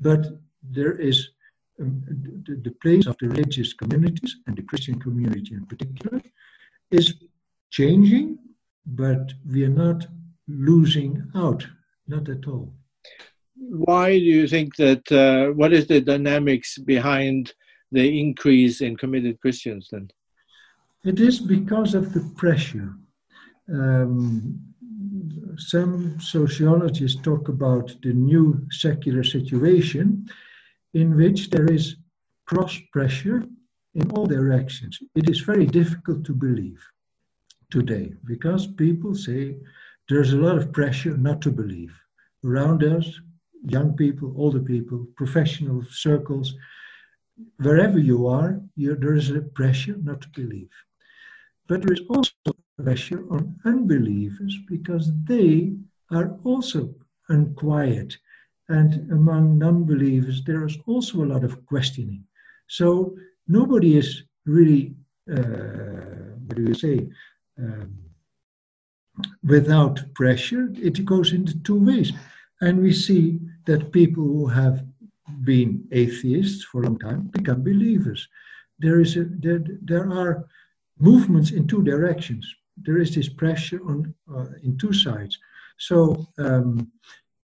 but 0.00 0.26
there 0.62 0.96
is 0.96 1.30
um, 1.80 2.02
the, 2.46 2.56
the, 2.56 2.70
place 2.82 3.06
of 3.06 3.16
the 3.18 3.28
religious 3.28 3.72
communities 3.72 4.36
and 4.46 4.56
the 4.56 4.62
Christian 4.62 4.98
community 4.98 5.54
in 5.54 5.66
particular 5.66 6.20
is 6.90 7.14
changing, 7.70 8.38
but 8.86 9.32
we 9.52 9.64
are 9.64 9.76
not 9.86 10.06
losing 10.48 11.30
out, 11.34 11.66
not 12.08 12.28
at 12.28 12.46
all. 12.48 12.72
Why 13.56 14.18
do 14.18 14.24
you 14.24 14.48
think 14.48 14.76
that? 14.76 15.12
Uh, 15.12 15.52
what 15.52 15.72
is 15.72 15.86
the 15.86 16.00
dynamics 16.00 16.78
behind 16.78 17.52
the 17.92 18.20
increase 18.20 18.80
in 18.80 18.96
committed 18.96 19.40
Christians 19.40 19.88
then? 19.90 20.10
It 21.04 21.20
is 21.20 21.38
because 21.38 21.94
of 21.94 22.12
the 22.12 22.20
pressure 22.36 22.94
um, 23.72 24.58
some 25.56 26.18
sociologists 26.20 27.20
talk 27.22 27.48
about 27.48 27.94
the 28.02 28.12
new 28.12 28.66
secular 28.70 29.24
situation 29.24 30.28
in 30.94 31.16
which 31.16 31.50
there 31.50 31.70
is 31.70 31.96
cross 32.46 32.78
pressure 32.92 33.44
in 33.94 34.10
all 34.12 34.26
directions. 34.26 34.98
It 35.14 35.28
is 35.28 35.40
very 35.40 35.66
difficult 35.66 36.24
to 36.24 36.32
believe 36.32 36.80
today 37.70 38.14
because 38.24 38.66
people 38.66 39.14
say 39.14 39.56
there's 40.08 40.32
a 40.32 40.38
lot 40.38 40.56
of 40.56 40.72
pressure 40.72 41.16
not 41.16 41.42
to 41.42 41.50
believe. 41.50 41.92
Around 42.44 42.84
us, 42.84 43.20
young 43.64 43.94
people, 43.96 44.32
older 44.36 44.60
people, 44.60 45.06
professional 45.16 45.84
circles, 45.90 46.54
wherever 47.58 47.98
you 47.98 48.26
are, 48.26 48.60
there 48.76 49.14
is 49.14 49.30
a 49.30 49.40
pressure 49.40 49.96
not 50.02 50.22
to 50.22 50.28
believe. 50.28 50.70
But 51.66 51.82
there 51.82 51.92
is 51.92 52.00
also 52.08 52.32
pressure 52.82 53.24
on 53.30 53.54
unbelievers 53.64 54.56
because 54.68 55.10
they 55.24 55.72
are 56.10 56.36
also 56.44 56.94
unquiet. 57.28 58.16
And 58.68 59.10
among 59.10 59.58
non 59.58 59.84
believers, 59.84 60.42
there 60.44 60.64
is 60.66 60.76
also 60.86 61.24
a 61.24 61.30
lot 61.32 61.44
of 61.44 61.64
questioning. 61.66 62.24
So 62.68 63.16
nobody 63.46 63.96
is 63.96 64.24
really, 64.46 64.94
uh, 65.30 66.36
what 66.46 66.56
do 66.56 66.62
you 66.62 66.74
say, 66.74 67.08
um, 67.58 67.98
without 69.42 70.00
pressure, 70.14 70.70
it 70.74 71.04
goes 71.04 71.32
into 71.32 71.58
two 71.60 71.82
ways. 71.82 72.12
And 72.60 72.80
we 72.80 72.92
see 72.92 73.40
that 73.66 73.92
people 73.92 74.24
who 74.24 74.46
have 74.46 74.84
been 75.44 75.84
atheists 75.92 76.64
for 76.64 76.82
a 76.82 76.86
long 76.86 76.98
time 76.98 77.30
become 77.32 77.62
believers. 77.62 78.28
There 78.78 79.00
is 79.00 79.16
a, 79.16 79.24
there, 79.24 79.62
there 79.82 80.10
are 80.12 80.46
movements 80.98 81.50
in 81.50 81.66
two 81.66 81.82
directions. 81.82 82.46
There 82.82 82.98
is 82.98 83.14
this 83.14 83.28
pressure 83.28 83.80
on 83.86 84.14
uh, 84.34 84.46
in 84.62 84.76
two 84.78 84.92
sides. 84.92 85.38
So 85.78 86.26
um, 86.38 86.90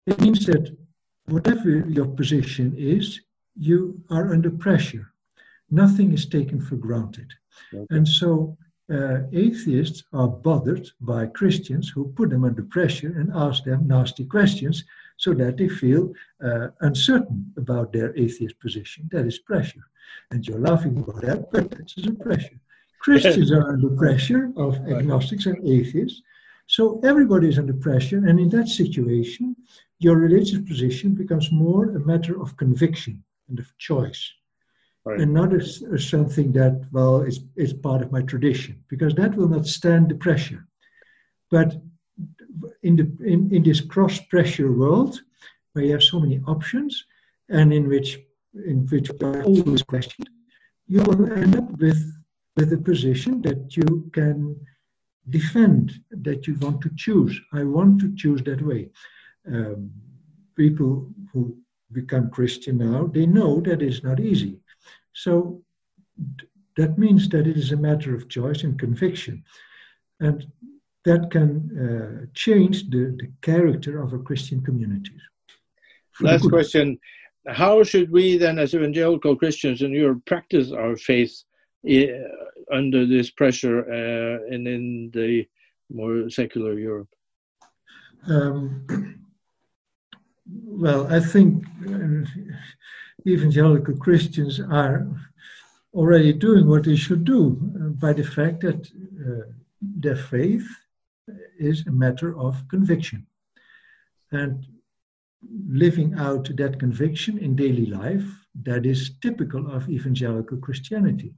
it 0.05 0.19
means 0.21 0.45
that 0.45 0.75
whatever 1.25 1.69
your 1.69 2.07
position 2.07 2.73
is, 2.77 3.21
you 3.57 4.01
are 4.09 4.33
under 4.33 4.51
pressure. 4.51 5.11
Nothing 5.69 6.13
is 6.13 6.25
taken 6.25 6.61
for 6.61 6.75
granted. 6.75 7.31
Okay. 7.73 7.85
And 7.89 8.07
so 8.07 8.57
uh, 8.91 9.21
atheists 9.33 10.03
are 10.13 10.27
bothered 10.27 10.87
by 11.01 11.25
Christians 11.27 11.89
who 11.89 12.13
put 12.13 12.29
them 12.29 12.43
under 12.43 12.63
pressure 12.63 13.13
and 13.19 13.31
ask 13.33 13.63
them 13.63 13.87
nasty 13.87 14.25
questions 14.25 14.83
so 15.17 15.33
that 15.33 15.57
they 15.57 15.69
feel 15.69 16.13
uh, 16.43 16.67
uncertain 16.81 17.51
about 17.57 17.91
their 17.93 18.15
atheist 18.17 18.59
position. 18.59 19.09
That 19.11 19.25
is 19.25 19.39
pressure. 19.39 19.85
And 20.29 20.45
you're 20.47 20.59
laughing 20.59 20.97
about 20.97 21.21
that, 21.21 21.51
but 21.51 21.71
that's 21.71 21.97
a 22.05 22.11
pressure. 22.11 22.59
Christians 23.05 23.51
are 23.57 23.73
under 23.73 23.89
pressure 23.89 24.51
of 24.57 24.75
agnostics 24.87 25.45
and 25.45 25.59
atheists. 25.67 26.21
So 26.67 26.99
everybody 27.03 27.47
is 27.47 27.59
under 27.59 27.73
pressure, 27.73 28.17
and 28.27 28.39
in 28.39 28.49
that 28.49 28.67
situation, 28.67 29.55
your 29.99 30.17
religious 30.17 30.61
position 30.71 31.13
becomes 31.13 31.51
more 31.51 31.83
a 31.91 31.99
matter 31.99 32.41
of 32.41 32.57
conviction 32.57 33.23
and 33.47 33.59
of 33.59 33.67
choice. 33.77 34.23
Right. 35.05 35.21
And 35.21 35.31
not 35.31 35.53
as, 35.53 35.83
as, 35.93 36.09
something 36.09 36.51
that, 36.53 36.83
well, 36.91 37.21
is, 37.21 37.41
is 37.55 37.73
part 37.73 38.01
of 38.01 38.11
my 38.11 38.23
tradition, 38.23 38.83
because 38.87 39.13
that 39.15 39.35
will 39.35 39.47
not 39.47 39.67
stand 39.67 40.09
the 40.09 40.15
pressure. 40.15 40.67
But 41.51 41.75
in, 42.81 42.95
the, 42.95 43.07
in, 43.23 43.53
in 43.53 43.61
this 43.61 43.81
cross 43.81 44.19
pressure 44.31 44.71
world, 44.71 45.21
where 45.73 45.85
you 45.85 45.91
have 45.91 46.01
so 46.01 46.19
many 46.19 46.41
options, 46.47 47.05
and 47.49 47.71
in 47.71 47.87
which 47.87 48.17
in 48.65 48.87
which 48.87 49.09
you 49.09 49.27
are 49.27 49.43
always 49.43 49.83
questioned, 49.83 50.29
you 50.87 51.01
will 51.01 51.31
end 51.33 51.55
up 51.55 51.69
with, 51.79 51.99
with 52.55 52.71
a 52.73 52.77
position 52.77 53.41
that 53.41 53.75
you 53.75 54.09
can 54.13 54.55
defend, 55.29 55.99
that 56.11 56.47
you 56.47 56.55
want 56.55 56.81
to 56.81 56.89
choose. 56.95 57.39
I 57.53 57.63
want 57.63 57.99
to 58.01 58.15
choose 58.15 58.41
that 58.43 58.61
way. 58.61 58.89
Um, 59.47 59.91
people 60.55 61.09
who 61.31 61.57
become 61.91 62.29
Christian 62.29 62.77
now, 62.77 63.07
they 63.07 63.25
know 63.25 63.61
that 63.61 63.81
it's 63.81 64.03
not 64.03 64.19
easy. 64.19 64.59
So 65.13 65.61
that 66.77 66.97
means 66.97 67.29
that 67.29 67.47
it 67.47 67.57
is 67.57 67.71
a 67.71 67.77
matter 67.77 68.15
of 68.15 68.29
choice 68.29 68.63
and 68.63 68.77
conviction. 68.79 69.43
And 70.19 70.45
that 71.05 71.29
can 71.29 71.51
uh, 71.77 72.25
change 72.33 72.89
the, 72.89 73.15
the 73.19 73.31
character 73.41 74.01
of 74.01 74.13
a 74.13 74.19
Christian 74.19 74.61
community. 74.61 75.11
Last 76.21 76.49
question. 76.49 76.99
How 77.47 77.83
should 77.83 78.11
we 78.11 78.37
then, 78.37 78.57
as 78.57 78.73
evangelical 78.73 79.35
Christians 79.35 79.81
in 79.83 79.91
Europe, 79.93 80.25
practice 80.25 80.71
our 80.71 80.97
faith 80.97 81.43
under 82.71 83.05
this 83.05 83.29
pressure 83.29 83.81
uh, 83.81 84.53
and 84.53 84.67
in 84.67 85.11
the 85.13 85.47
more 85.91 86.29
secular 86.29 86.73
Europe? 86.73 87.09
Um, 88.27 88.87
well, 90.47 91.07
I 91.13 91.19
think 91.19 91.65
uh, 91.87 92.25
evangelical 93.27 93.95
Christians 93.97 94.59
are 94.59 95.07
already 95.93 96.33
doing 96.33 96.67
what 96.67 96.83
they 96.83 96.95
should 96.95 97.23
do 97.23 97.41
uh, 97.79 97.89
by 97.89 98.13
the 98.13 98.23
fact 98.23 98.61
that 98.61 98.87
uh, 99.25 99.51
their 99.81 100.15
faith 100.15 100.67
is 101.57 101.85
a 101.87 101.91
matter 101.91 102.37
of 102.37 102.67
conviction. 102.67 103.25
And 104.31 104.65
living 105.67 106.15
out 106.15 106.49
that 106.57 106.79
conviction 106.79 107.37
in 107.37 107.55
daily 107.55 107.85
life, 107.85 108.25
that 108.63 108.85
is 108.85 109.11
typical 109.21 109.71
of 109.71 109.89
evangelical 109.89 110.57
Christianity. 110.57 111.33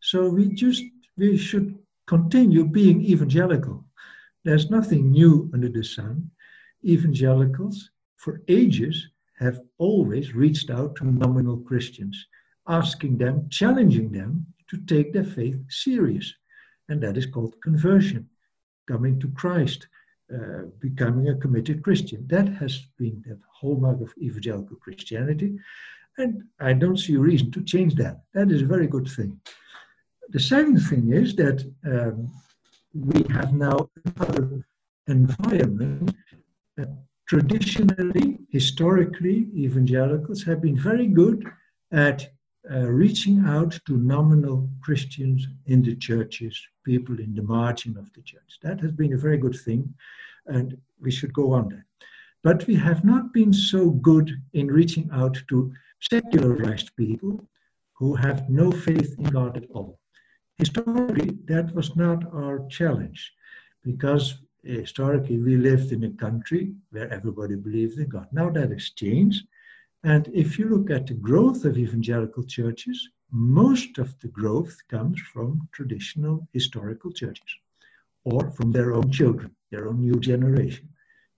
So 0.00 0.28
we 0.28 0.48
just 0.48 0.82
we 1.16 1.36
should 1.36 1.78
continue 2.06 2.64
being 2.64 3.02
evangelical. 3.04 3.84
There's 4.44 4.70
nothing 4.70 5.10
new 5.10 5.50
under 5.52 5.68
the 5.68 5.82
sun. 5.82 6.30
Evangelicals 6.84 7.90
for 8.16 8.42
ages 8.48 9.08
have 9.38 9.60
always 9.78 10.34
reached 10.34 10.70
out 10.70 10.96
to 10.96 11.04
nominal 11.04 11.58
Christians, 11.58 12.26
asking 12.68 13.18
them, 13.18 13.48
challenging 13.50 14.10
them 14.12 14.46
to 14.68 14.78
take 14.78 15.12
their 15.12 15.24
faith 15.24 15.58
serious. 15.68 16.32
And 16.88 17.02
that 17.02 17.16
is 17.16 17.26
called 17.26 17.60
conversion, 17.62 18.28
coming 18.86 19.18
to 19.20 19.28
Christ, 19.28 19.88
uh, 20.32 20.62
becoming 20.80 21.28
a 21.28 21.36
committed 21.36 21.82
Christian. 21.82 22.26
That 22.28 22.48
has 22.48 22.80
been 22.98 23.22
the 23.26 23.38
hallmark 23.52 24.00
of 24.00 24.14
evangelical 24.18 24.76
Christianity. 24.76 25.58
And 26.18 26.44
I 26.60 26.72
don't 26.72 26.98
see 26.98 27.14
a 27.14 27.20
reason 27.20 27.50
to 27.52 27.62
change 27.62 27.94
that. 27.96 28.22
That 28.32 28.50
is 28.50 28.62
a 28.62 28.66
very 28.66 28.86
good 28.86 29.08
thing. 29.08 29.40
The 30.30 30.40
second 30.40 30.80
thing 30.80 31.12
is 31.12 31.34
that 31.36 31.64
um, 31.84 32.30
we 32.94 33.24
have 33.32 33.52
now 33.54 33.88
another 34.04 34.66
environment 35.06 36.14
traditionally, 37.26 38.38
historically, 38.50 39.48
evangelicals 39.54 40.44
have 40.44 40.62
been 40.62 40.78
very 40.78 41.06
good 41.06 41.44
at 41.92 42.28
uh, 42.70 42.86
reaching 42.86 43.44
out 43.46 43.78
to 43.86 43.96
nominal 43.96 44.68
Christians 44.80 45.46
in 45.66 45.82
the 45.82 45.94
churches, 45.96 46.60
people 46.84 47.18
in 47.20 47.34
the 47.34 47.42
margin 47.42 47.96
of 47.96 48.12
the 48.12 48.22
church. 48.22 48.58
That 48.62 48.80
has 48.80 48.92
been 48.92 49.12
a 49.12 49.18
very 49.18 49.38
good 49.38 49.56
thing, 49.56 49.94
and 50.46 50.76
we 51.00 51.10
should 51.10 51.32
go 51.32 51.52
on 51.52 51.68
that. 51.68 51.84
But 52.42 52.66
we 52.66 52.76
have 52.76 53.04
not 53.04 53.32
been 53.32 53.52
so 53.52 53.90
good 53.90 54.30
in 54.52 54.68
reaching 54.68 55.08
out 55.12 55.36
to 55.48 55.72
secularized 56.00 56.94
people 56.96 57.44
who 57.94 58.14
have 58.14 58.48
no 58.48 58.70
faith 58.70 59.16
in 59.18 59.24
God 59.24 59.56
at 59.56 59.68
all. 59.70 59.98
Historically, 60.58 61.38
that 61.44 61.74
was 61.74 61.94
not 61.96 62.24
our 62.32 62.66
challenge 62.68 63.32
because 63.84 64.38
eh, 64.66 64.80
historically 64.80 65.38
we 65.38 65.56
lived 65.56 65.92
in 65.92 66.04
a 66.04 66.10
country 66.10 66.74
where 66.90 67.12
everybody 67.12 67.56
believed 67.56 67.98
in 67.98 68.08
God. 68.08 68.26
Now 68.32 68.50
that 68.50 68.70
has 68.70 68.90
changed. 68.90 69.46
And 70.02 70.28
if 70.32 70.58
you 70.58 70.68
look 70.68 70.90
at 70.90 71.06
the 71.06 71.14
growth 71.14 71.64
of 71.64 71.76
evangelical 71.76 72.44
churches, 72.44 73.08
most 73.30 73.98
of 73.98 74.18
the 74.20 74.28
growth 74.28 74.76
comes 74.88 75.20
from 75.20 75.68
traditional 75.72 76.48
historical 76.52 77.12
churches 77.12 77.52
or 78.24 78.50
from 78.52 78.72
their 78.72 78.92
own 78.94 79.10
children, 79.10 79.54
their 79.70 79.88
own 79.88 80.00
new 80.00 80.18
generation. 80.20 80.88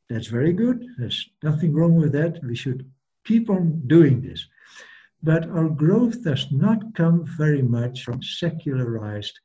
That's 0.09 0.29
very 0.29 0.53
good. 0.53 0.85
There's 0.97 1.29
nothing 1.43 1.75
wrong 1.75 1.95
with 1.97 2.13
that. 2.13 2.43
We 2.43 2.57
should 2.57 2.91
keep 3.25 3.51
on 3.51 3.83
doing 3.87 4.21
this. 4.21 4.47
But 5.23 5.49
our 5.51 5.69
growth 5.69 6.23
does 6.23 6.51
not 6.53 6.95
come 6.95 7.25
very 7.25 7.63
much 7.63 8.05
from 8.05 8.23
secularized, 8.23 9.39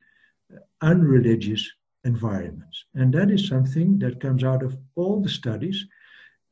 unreligious 0.82 1.68
environments. 2.04 2.86
And 2.94 3.14
that 3.14 3.32
is 3.32 3.48
something 3.48 3.98
that 4.00 4.20
comes 4.20 4.44
out 4.44 4.62
of 4.64 4.78
all 4.96 5.22
the 5.22 5.30
studies. 5.30 5.86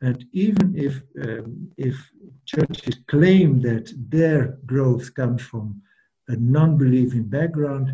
And 0.01 0.25
even 0.31 0.75
if, 0.75 1.03
um, 1.21 1.71
if 1.77 1.95
churches 2.45 2.95
claim 3.07 3.61
that 3.61 3.93
their 4.09 4.57
growth 4.65 5.13
comes 5.13 5.41
from 5.43 5.81
a 6.27 6.35
non 6.35 6.77
believing 6.77 7.23
background, 7.23 7.93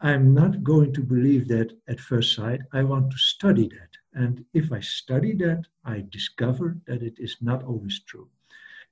I'm 0.00 0.34
not 0.34 0.64
going 0.64 0.92
to 0.94 1.00
believe 1.00 1.48
that 1.48 1.72
at 1.88 2.00
first 2.00 2.34
sight. 2.34 2.60
I 2.72 2.82
want 2.82 3.10
to 3.12 3.18
study 3.18 3.68
that. 3.68 3.92
And 4.14 4.44
if 4.52 4.72
I 4.72 4.80
study 4.80 5.32
that, 5.36 5.64
I 5.84 6.04
discover 6.10 6.76
that 6.86 7.02
it 7.02 7.14
is 7.18 7.36
not 7.40 7.62
always 7.62 8.00
true. 8.00 8.28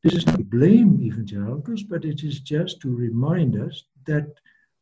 This 0.02 0.14
is 0.14 0.26
not 0.26 0.38
to 0.38 0.44
blame 0.44 1.00
evangelicals, 1.00 1.82
but 1.82 2.04
it 2.04 2.22
is 2.24 2.40
just 2.40 2.80
to 2.80 2.94
remind 2.94 3.60
us 3.60 3.84
that 4.06 4.32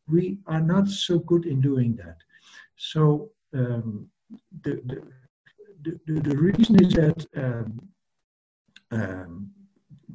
we 0.07 0.38
are 0.46 0.61
not 0.61 0.88
so 0.88 1.18
good 1.18 1.44
in 1.44 1.61
doing 1.61 1.96
that. 1.96 2.18
So 2.76 3.31
um, 3.52 4.09
the, 4.62 4.81
the, 5.83 6.00
the, 6.07 6.20
the, 6.20 6.37
reason 6.37 6.83
is 6.85 6.92
that 6.94 7.26
um, 7.37 7.88
um, 8.90 9.50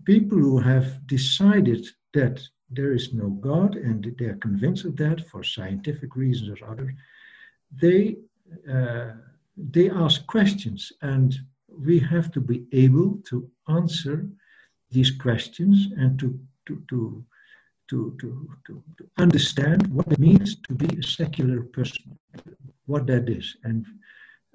people 0.06 0.38
who 0.38 0.60
have 0.60 1.06
decided 1.08 1.86
that 2.14 2.42
there 2.70 2.94
is 2.94 3.14
no 3.14 3.30
God 3.30 3.76
and 3.76 4.16
they 4.18 4.26
are 4.26 4.38
convinced 4.38 4.86
of 4.86 4.96
that 4.98 5.28
for 5.30 5.44
scientific 5.44 6.16
reasons 6.16 6.62
or 6.62 6.72
others, 6.72 6.94
they 7.82 8.18
uh, 8.72 9.12
they 9.56 9.90
ask 9.90 10.26
questions, 10.28 10.92
and 11.02 11.36
we 11.68 12.00
have 12.00 12.32
to 12.32 12.42
be 12.42 12.66
able 12.72 13.20
to 13.26 13.50
answer 13.68 14.28
these 14.94 15.12
questions 15.12 15.88
and 15.98 16.20
to 16.20 16.40
to 16.68 16.82
to 16.90 17.26
to, 17.90 18.16
to, 18.20 18.50
to, 18.66 18.84
to 18.98 19.10
understand 19.18 19.88
what 19.88 20.12
it 20.12 20.20
means 20.20 20.56
to 20.68 20.74
be 20.74 20.98
a 20.98 21.04
secular 21.04 21.62
person, 21.62 22.18
what 22.86 23.06
that 23.08 23.30
is, 23.30 23.58
and 23.64 23.86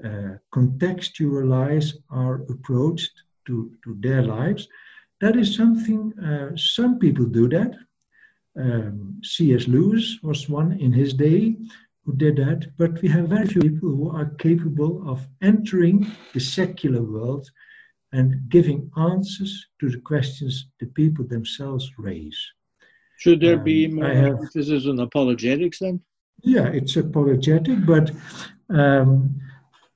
uh, 0.05 0.38
contextualize 0.53 1.94
our 2.11 2.42
approach 2.48 3.09
to, 3.46 3.70
to 3.85 3.96
their 4.01 4.22
lives. 4.22 4.68
That 5.20 5.37
is 5.37 5.55
something, 5.55 6.12
uh, 6.18 6.57
some 6.57 6.98
people 6.98 7.27
do 7.27 7.48
that. 7.48 7.74
Um, 8.57 9.20
C.S. 9.22 9.68
Lewis 9.68 10.18
was 10.22 10.48
one 10.48 10.72
in 10.81 10.92
his 10.92 11.14
day 11.14 11.57
who 12.05 12.14
did 12.16 12.37
that, 12.37 12.77
but 12.77 13.01
we 13.03 13.09
have 13.09 13.29
very 13.29 13.46
few 13.46 13.61
people 13.61 13.90
who 13.90 14.11
are 14.16 14.31
capable 14.38 15.09
of 15.09 15.27
entering 15.42 16.11
the 16.33 16.40
secular 16.40 17.03
world 17.03 17.51
and 18.12 18.49
giving 18.49 18.90
answers 18.97 19.66
to 19.81 19.90
the 19.90 19.99
questions 19.99 20.68
the 20.81 20.87
people 20.87 21.25
themselves 21.27 21.90
raise. 21.99 22.38
Should 23.18 23.40
there 23.40 23.59
um, 23.59 23.64
be 23.64 23.88
more 23.88 24.09
have, 24.09 24.38
emphasis 24.38 24.87
on 24.87 25.01
apologetics 25.01 25.81
then? 25.81 26.01
Yeah, 26.42 26.68
it's 26.68 26.97
apologetic, 26.97 27.85
but 27.85 28.12
um, 28.71 29.40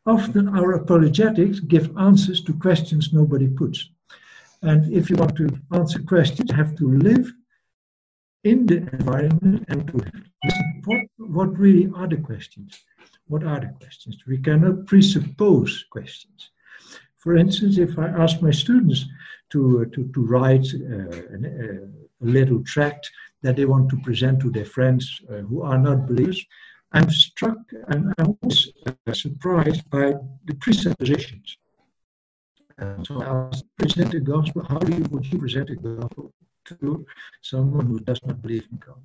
often 0.06 0.48
our 0.48 0.72
apologetics 0.72 1.60
give 1.60 1.96
answers 1.96 2.42
to 2.44 2.52
questions 2.54 3.12
nobody 3.12 3.48
puts. 3.48 3.90
And 4.62 4.92
if 4.92 5.08
you 5.08 5.16
want 5.16 5.36
to 5.36 5.48
answer 5.72 6.00
questions, 6.02 6.50
you 6.50 6.56
have 6.56 6.76
to 6.76 6.88
live 6.98 7.32
in 8.44 8.66
the 8.66 8.78
environment 8.78 9.64
and 9.68 9.86
to 9.88 9.96
listen. 9.96 10.24
What, 10.84 11.00
what 11.16 11.58
really 11.58 11.90
are 11.94 12.08
the 12.08 12.16
questions? 12.16 12.78
What 13.26 13.44
are 13.44 13.60
the 13.60 13.72
questions? 13.80 14.18
We 14.26 14.38
cannot 14.38 14.86
presuppose 14.86 15.84
questions. 15.90 16.50
For 17.22 17.36
instance, 17.36 17.78
if 17.78 17.98
I 18.00 18.08
ask 18.08 18.42
my 18.42 18.50
students 18.50 19.06
to, 19.50 19.86
to, 19.94 20.10
to 20.12 20.20
write 20.32 20.66
uh, 20.74 21.16
a, 21.36 21.78
a 22.24 22.26
little 22.36 22.64
tract 22.64 23.08
that 23.42 23.54
they 23.54 23.64
want 23.64 23.88
to 23.90 23.96
present 23.98 24.40
to 24.40 24.50
their 24.50 24.64
friends 24.64 25.20
uh, 25.30 25.34
who 25.48 25.62
are 25.62 25.78
not 25.78 26.08
believers, 26.08 26.44
I'm 26.90 27.08
struck 27.10 27.60
and 27.88 28.12
I'm 28.18 28.36
always 28.42 28.72
uh, 28.86 29.12
surprised 29.12 29.88
by 29.88 30.14
the 30.46 30.54
presuppositions. 30.54 31.58
Uh, 32.80 33.04
so 33.04 33.22
I 33.22 33.56
present 33.78 34.10
the 34.10 34.20
gospel. 34.20 34.66
How 34.68 34.78
do 34.78 34.92
you, 34.92 35.04
would 35.12 35.32
you 35.32 35.38
present 35.38 35.68
the 35.68 35.76
gospel 35.76 36.32
to 36.64 37.06
someone 37.40 37.86
who 37.86 38.00
does 38.00 38.20
not 38.26 38.42
believe 38.42 38.66
in 38.72 38.78
God? 38.78 39.00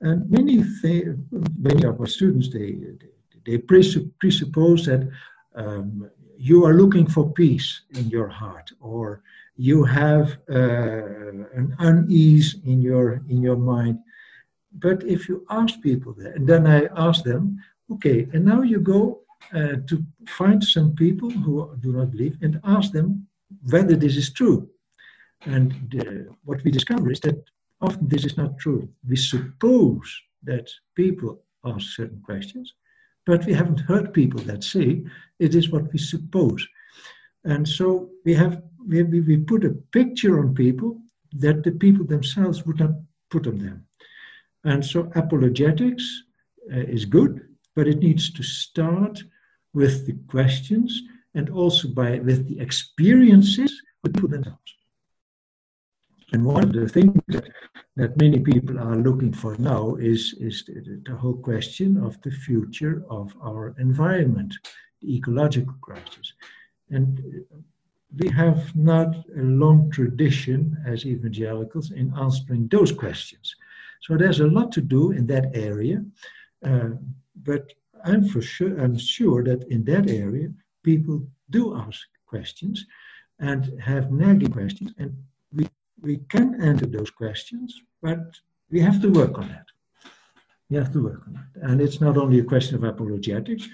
And 0.00 0.28
many, 0.28 0.64
many 1.58 1.84
of 1.84 2.00
our 2.00 2.06
students 2.06 2.52
they 2.52 2.76
they 3.46 3.58
presuppose 3.58 4.86
that 4.86 5.08
um, 5.54 6.10
you 6.38 6.64
are 6.64 6.74
looking 6.74 7.06
for 7.06 7.32
peace 7.32 7.82
in 7.94 8.08
your 8.08 8.28
heart, 8.28 8.70
or 8.80 9.22
you 9.56 9.84
have 9.84 10.38
uh, 10.50 11.42
an 11.54 11.74
unease 11.78 12.56
in 12.64 12.80
your 12.80 13.22
in 13.28 13.42
your 13.42 13.56
mind. 13.56 13.98
But 14.72 15.02
if 15.04 15.28
you 15.28 15.46
ask 15.48 15.80
people 15.80 16.12
that, 16.14 16.36
and 16.36 16.46
then 16.46 16.66
I 16.66 16.88
ask 16.96 17.24
them, 17.24 17.58
okay, 17.92 18.28
and 18.32 18.44
now 18.44 18.62
you 18.62 18.80
go 18.80 19.20
uh, 19.54 19.76
to 19.86 20.04
find 20.28 20.62
some 20.62 20.94
people 20.94 21.30
who 21.30 21.74
do 21.80 21.92
not 21.92 22.10
believe 22.10 22.36
and 22.42 22.60
ask 22.64 22.92
them 22.92 23.26
whether 23.70 23.96
this 23.96 24.16
is 24.16 24.32
true. 24.32 24.68
And 25.42 25.72
uh, 26.00 26.32
what 26.44 26.62
we 26.64 26.70
discover 26.70 27.10
is 27.10 27.20
that 27.20 27.42
often 27.80 28.08
this 28.08 28.24
is 28.24 28.36
not 28.36 28.58
true. 28.58 28.88
We 29.08 29.16
suppose 29.16 30.08
that 30.42 30.70
people 30.94 31.42
ask 31.64 31.96
certain 31.96 32.20
questions, 32.20 32.74
but 33.26 33.44
we 33.44 33.52
haven't 33.52 33.80
heard 33.80 34.14
people 34.14 34.40
that 34.40 34.64
say 34.64 35.04
it 35.38 35.54
is 35.54 35.70
what 35.70 35.92
we 35.92 35.98
suppose. 35.98 36.66
And 37.44 37.68
so 37.68 38.10
we 38.24 38.34
have 38.34 38.62
we, 38.88 39.02
we 39.02 39.36
put 39.38 39.64
a 39.64 39.76
picture 39.92 40.38
on 40.38 40.54
people 40.54 41.00
that 41.32 41.64
the 41.64 41.72
people 41.72 42.06
themselves 42.06 42.64
would 42.64 42.78
not 42.78 42.92
put 43.30 43.46
on 43.46 43.58
them. 43.58 43.84
And 44.64 44.84
so 44.84 45.10
apologetics 45.14 46.04
uh, 46.72 46.78
is 46.78 47.04
good, 47.04 47.48
but 47.74 47.88
it 47.88 47.98
needs 47.98 48.32
to 48.32 48.42
start 48.42 49.22
with 49.74 50.06
the 50.06 50.14
questions 50.28 51.02
and 51.34 51.50
also 51.50 51.88
by 51.88 52.20
with 52.20 52.48
the 52.48 52.60
experiences 52.60 53.82
of 54.04 54.12
people 54.12 54.28
themselves. 54.28 54.74
And 56.32 56.44
one 56.44 56.64
of 56.64 56.72
the 56.72 56.88
things 56.88 57.20
that, 57.28 57.48
that 57.96 58.16
many 58.16 58.40
people 58.40 58.78
are 58.78 58.96
looking 58.96 59.32
for 59.32 59.56
now 59.58 59.94
is, 59.96 60.34
is 60.40 60.64
the, 60.66 61.00
the 61.06 61.16
whole 61.16 61.36
question 61.36 61.96
of 61.96 62.20
the 62.22 62.30
future 62.30 63.04
of 63.08 63.34
our 63.42 63.74
environment, 63.78 64.54
the 65.00 65.16
ecological 65.16 65.74
crisis. 65.80 66.32
And 66.90 67.44
we 68.18 68.28
have 68.30 68.74
not 68.74 69.14
a 69.36 69.42
long 69.42 69.90
tradition 69.90 70.76
as 70.86 71.06
evangelicals 71.06 71.92
in 71.92 72.12
answering 72.16 72.68
those 72.68 72.92
questions. 72.92 73.54
So 74.02 74.16
there's 74.16 74.40
a 74.40 74.46
lot 74.46 74.72
to 74.72 74.80
do 74.80 75.12
in 75.12 75.26
that 75.26 75.50
area. 75.54 76.04
Uh, 76.64 76.90
but 77.42 77.72
I'm 78.04 78.28
for 78.28 78.42
sure 78.42 78.78
I'm 78.80 78.98
sure 78.98 79.42
that 79.44 79.64
in 79.68 79.84
that 79.84 80.08
area 80.08 80.48
people 80.82 81.26
do 81.50 81.76
ask 81.76 82.00
questions 82.26 82.86
and 83.38 83.80
have 83.80 84.10
nagging 84.10 84.52
questions 84.52 84.92
and 84.98 85.14
we 85.52 85.68
we 86.02 86.18
can 86.28 86.60
answer 86.60 86.86
those 86.86 87.10
questions, 87.10 87.82
but 88.02 88.20
we 88.70 88.80
have 88.80 89.00
to 89.02 89.10
work 89.10 89.38
on 89.38 89.48
that. 89.48 89.66
We 90.70 90.76
have 90.76 90.92
to 90.92 91.02
work 91.02 91.22
on 91.26 91.34
that. 91.34 91.70
And 91.70 91.80
it's 91.80 92.00
not 92.00 92.16
only 92.16 92.40
a 92.40 92.44
question 92.44 92.76
of 92.76 92.84
apologetics, 92.84 93.68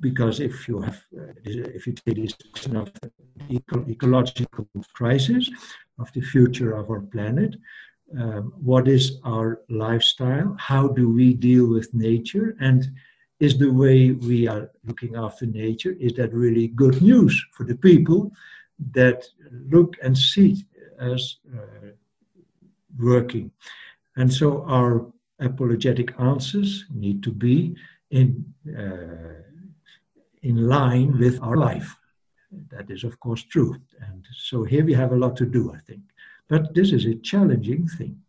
because 0.00 0.40
if 0.40 0.66
you 0.68 0.80
have, 0.80 1.04
uh, 1.16 1.32
if 1.44 1.86
you 1.86 1.92
take 1.92 2.16
this 2.16 2.34
question 2.52 2.76
of 2.76 2.90
eco- 3.48 3.86
ecological 3.88 4.66
crisis, 4.92 5.50
of 5.98 6.12
the 6.12 6.20
future 6.20 6.72
of 6.72 6.90
our 6.90 7.00
planet, 7.00 7.56
um, 8.18 8.52
what 8.56 8.88
is 8.88 9.18
our 9.24 9.60
lifestyle? 9.68 10.56
How 10.58 10.88
do 10.88 11.08
we 11.08 11.34
deal 11.34 11.68
with 11.68 11.92
nature? 11.94 12.56
And 12.60 12.90
is 13.40 13.58
the 13.58 13.72
way 13.72 14.12
we 14.12 14.46
are 14.48 14.70
looking 14.84 15.16
after 15.16 15.46
nature, 15.46 15.96
is 16.00 16.12
that 16.14 16.32
really 16.32 16.68
good 16.68 17.00
news 17.02 17.34
for 17.52 17.64
the 17.64 17.76
people 17.76 18.32
that 18.92 19.24
look 19.50 19.96
and 20.02 20.16
see 20.16 20.64
as 20.98 21.36
uh, 21.54 21.88
working. 22.98 23.50
And 24.16 24.32
so 24.32 24.64
our 24.64 25.06
apologetic 25.40 26.14
answers 26.18 26.84
need 26.90 27.22
to 27.22 27.30
be 27.30 27.76
in, 28.10 28.44
uh, 28.68 29.42
in 30.42 30.68
line 30.68 31.18
with 31.18 31.42
our 31.42 31.56
life. 31.56 31.96
That 32.70 32.90
is, 32.90 33.02
of 33.04 33.18
course, 33.18 33.42
true. 33.42 33.76
And 34.00 34.24
so 34.36 34.62
here 34.62 34.84
we 34.84 34.94
have 34.94 35.12
a 35.12 35.16
lot 35.16 35.36
to 35.38 35.46
do, 35.46 35.72
I 35.72 35.78
think. 35.78 36.02
But 36.48 36.74
this 36.74 36.92
is 36.92 37.06
a 37.06 37.14
challenging 37.16 37.88
thing. 37.88 38.20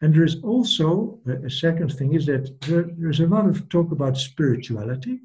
And 0.00 0.14
there 0.14 0.24
is 0.24 0.36
also 0.42 1.18
a 1.26 1.50
second 1.50 1.92
thing 1.92 2.14
is 2.14 2.26
that 2.26 2.60
there, 2.62 2.88
there's 2.96 3.20
a 3.20 3.26
lot 3.26 3.46
of 3.46 3.68
talk 3.68 3.90
about 3.90 4.16
spirituality, 4.16 5.20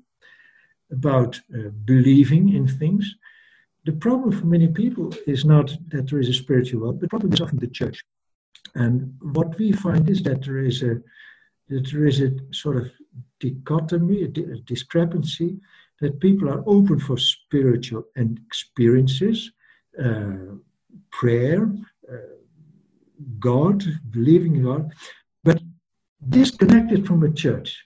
about 0.91 1.39
uh, 1.53 1.69
believing 1.85 2.53
in 2.53 2.67
things. 2.67 3.15
The 3.85 3.91
problem 3.93 4.31
for 4.31 4.45
many 4.45 4.67
people 4.67 5.13
is 5.27 5.43
not 5.43 5.75
that 5.89 6.09
there 6.09 6.19
is 6.19 6.29
a 6.29 6.33
spiritual 6.33 6.81
world, 6.81 7.01
the 7.01 7.07
problem 7.07 7.33
is 7.33 7.41
often 7.41 7.59
the 7.59 7.67
church. 7.67 8.01
And 8.75 9.15
what 9.21 9.57
we 9.57 9.71
find 9.71 10.09
is 10.09 10.23
that 10.23 10.43
there 10.43 10.59
is 10.59 10.83
a 10.83 11.01
that 11.69 11.89
there 11.91 12.05
is 12.05 12.21
a 12.21 12.31
sort 12.51 12.77
of 12.77 12.91
dichotomy, 13.39 14.23
a, 14.23 14.27
a 14.27 14.57
discrepancy, 14.65 15.57
that 16.01 16.19
people 16.19 16.49
are 16.49 16.63
open 16.67 16.99
for 16.99 17.17
spiritual 17.17 18.03
and 18.15 18.39
experiences, 18.45 19.51
uh, 20.03 20.55
prayer, 21.09 21.71
uh, 22.11 22.15
God, 23.39 23.83
believing 24.09 24.57
in 24.57 24.63
God, 24.63 24.93
but 25.43 25.61
disconnected 26.29 27.07
from 27.07 27.23
a 27.23 27.31
church 27.31 27.83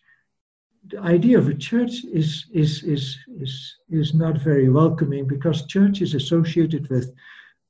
the 0.90 1.00
idea 1.00 1.38
of 1.38 1.48
a 1.48 1.54
church 1.54 2.04
is, 2.06 2.46
is, 2.54 2.84
is, 2.84 3.18
is, 3.40 3.76
is 3.90 4.14
not 4.14 4.38
very 4.38 4.70
welcoming 4.70 5.28
because 5.28 5.66
church 5.66 6.02
is 6.02 6.14
associated 6.14 6.90
with 6.90 7.14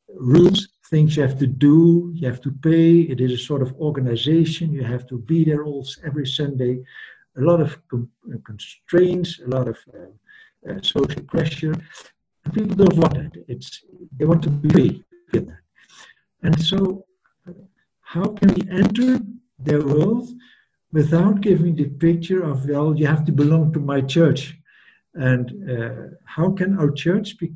rules, 0.10 0.67
things 0.89 1.17
you 1.17 1.23
have 1.23 1.38
to 1.39 1.47
do, 1.47 2.12
you 2.13 2.27
have 2.27 2.41
to 2.41 2.51
pay. 2.51 3.01
It 3.01 3.19
is 3.19 3.34
a 3.34 3.38
sort 3.38 3.62
of 3.62 3.73
organization. 3.73 4.71
You 4.71 4.84
have 4.84 5.08
to 5.08 5.17
be 5.17 5.43
there 5.43 5.63
all 5.63 5.86
every 6.06 6.25
Sunday. 6.25 6.80
A 7.38 7.41
lot 7.41 7.62
of 7.62 7.77
uh, 7.93 8.38
constraints, 8.45 9.39
a 9.39 9.49
lot 9.49 9.67
of 9.67 9.77
uh, 9.93 10.71
uh, 10.71 10.82
social 10.82 11.21
pressure. 11.23 11.75
People 12.53 12.75
don't 12.75 12.95
want 12.95 13.13
that. 13.15 13.43
It's 13.47 13.84
they 14.17 14.25
want 14.25 14.41
to 14.43 14.49
be 14.49 14.69
free. 14.69 15.03
And 16.43 16.60
so, 16.62 17.06
uh, 17.47 17.51
how 18.01 18.27
can 18.27 18.53
we 18.53 18.63
enter 18.71 19.19
their 19.60 19.84
world 19.86 20.30
without 20.91 21.41
giving 21.41 21.76
the 21.76 21.86
picture 21.86 22.43
of, 22.43 22.67
well, 22.67 22.95
you 22.95 23.06
have 23.08 23.26
to 23.26 23.32
belong 23.32 23.73
to 23.73 23.80
my 23.80 24.02
church. 24.02 24.58
And 25.13 25.69
uh, 25.69 26.15
how 26.26 26.52
can 26.52 26.78
our 26.80 26.91
church 26.91 27.38
be, 27.38 27.52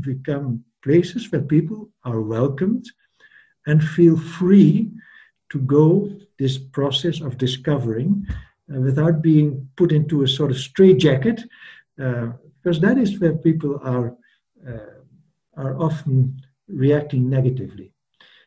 become 0.00 0.64
places 0.82 1.30
where 1.30 1.42
people 1.42 1.90
are 2.04 2.20
welcomed 2.20 2.86
and 3.66 3.82
feel 3.82 4.18
free 4.18 4.90
to 5.50 5.58
go 5.60 6.10
this 6.38 6.58
process 6.58 7.20
of 7.20 7.38
discovering 7.38 8.26
uh, 8.74 8.80
without 8.80 9.22
being 9.22 9.68
put 9.76 9.92
into 9.92 10.22
a 10.22 10.28
sort 10.28 10.50
of 10.50 10.58
straitjacket, 10.58 11.42
uh, 12.02 12.28
because 12.62 12.80
that 12.80 12.98
is 12.98 13.20
where 13.20 13.34
people 13.34 13.78
are, 13.82 14.16
uh, 14.66 15.00
are 15.56 15.76
often 15.78 16.40
reacting 16.68 17.28
negatively. 17.28 17.92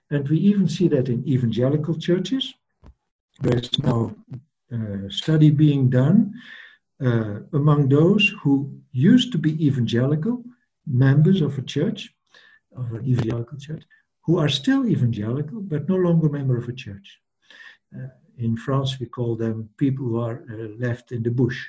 And 0.09 0.27
we 0.27 0.37
even 0.37 0.67
see 0.67 0.87
that 0.89 1.09
in 1.09 1.27
evangelical 1.27 1.95
churches 1.97 2.53
there's 3.41 3.77
now 3.79 4.15
a 4.71 5.11
study 5.11 5.49
being 5.49 5.89
done 5.89 6.33
uh, 7.03 7.39
among 7.53 7.89
those 7.89 8.33
who 8.41 8.71
used 8.91 9.31
to 9.31 9.37
be 9.37 9.65
evangelical, 9.65 10.43
members 10.87 11.41
of 11.41 11.57
a 11.57 11.61
church, 11.61 12.13
of 12.75 12.93
an 12.93 13.05
evangelical 13.05 13.57
church, 13.57 13.83
who 14.21 14.37
are 14.39 14.49
still 14.49 14.85
evangelical 14.87 15.59
but 15.61 15.87
no 15.89 15.95
longer 15.95 16.29
member 16.29 16.57
of 16.57 16.69
a 16.69 16.73
church. 16.73 17.19
Uh, 17.95 18.07
in 18.37 18.57
France, 18.57 18.99
we 18.99 19.05
call 19.05 19.35
them 19.35 19.69
people 19.77 20.05
who 20.05 20.19
are 20.19 20.43
uh, 20.51 20.67
left 20.77 21.11
in 21.11 21.23
the 21.23 21.31
bush, 21.31 21.67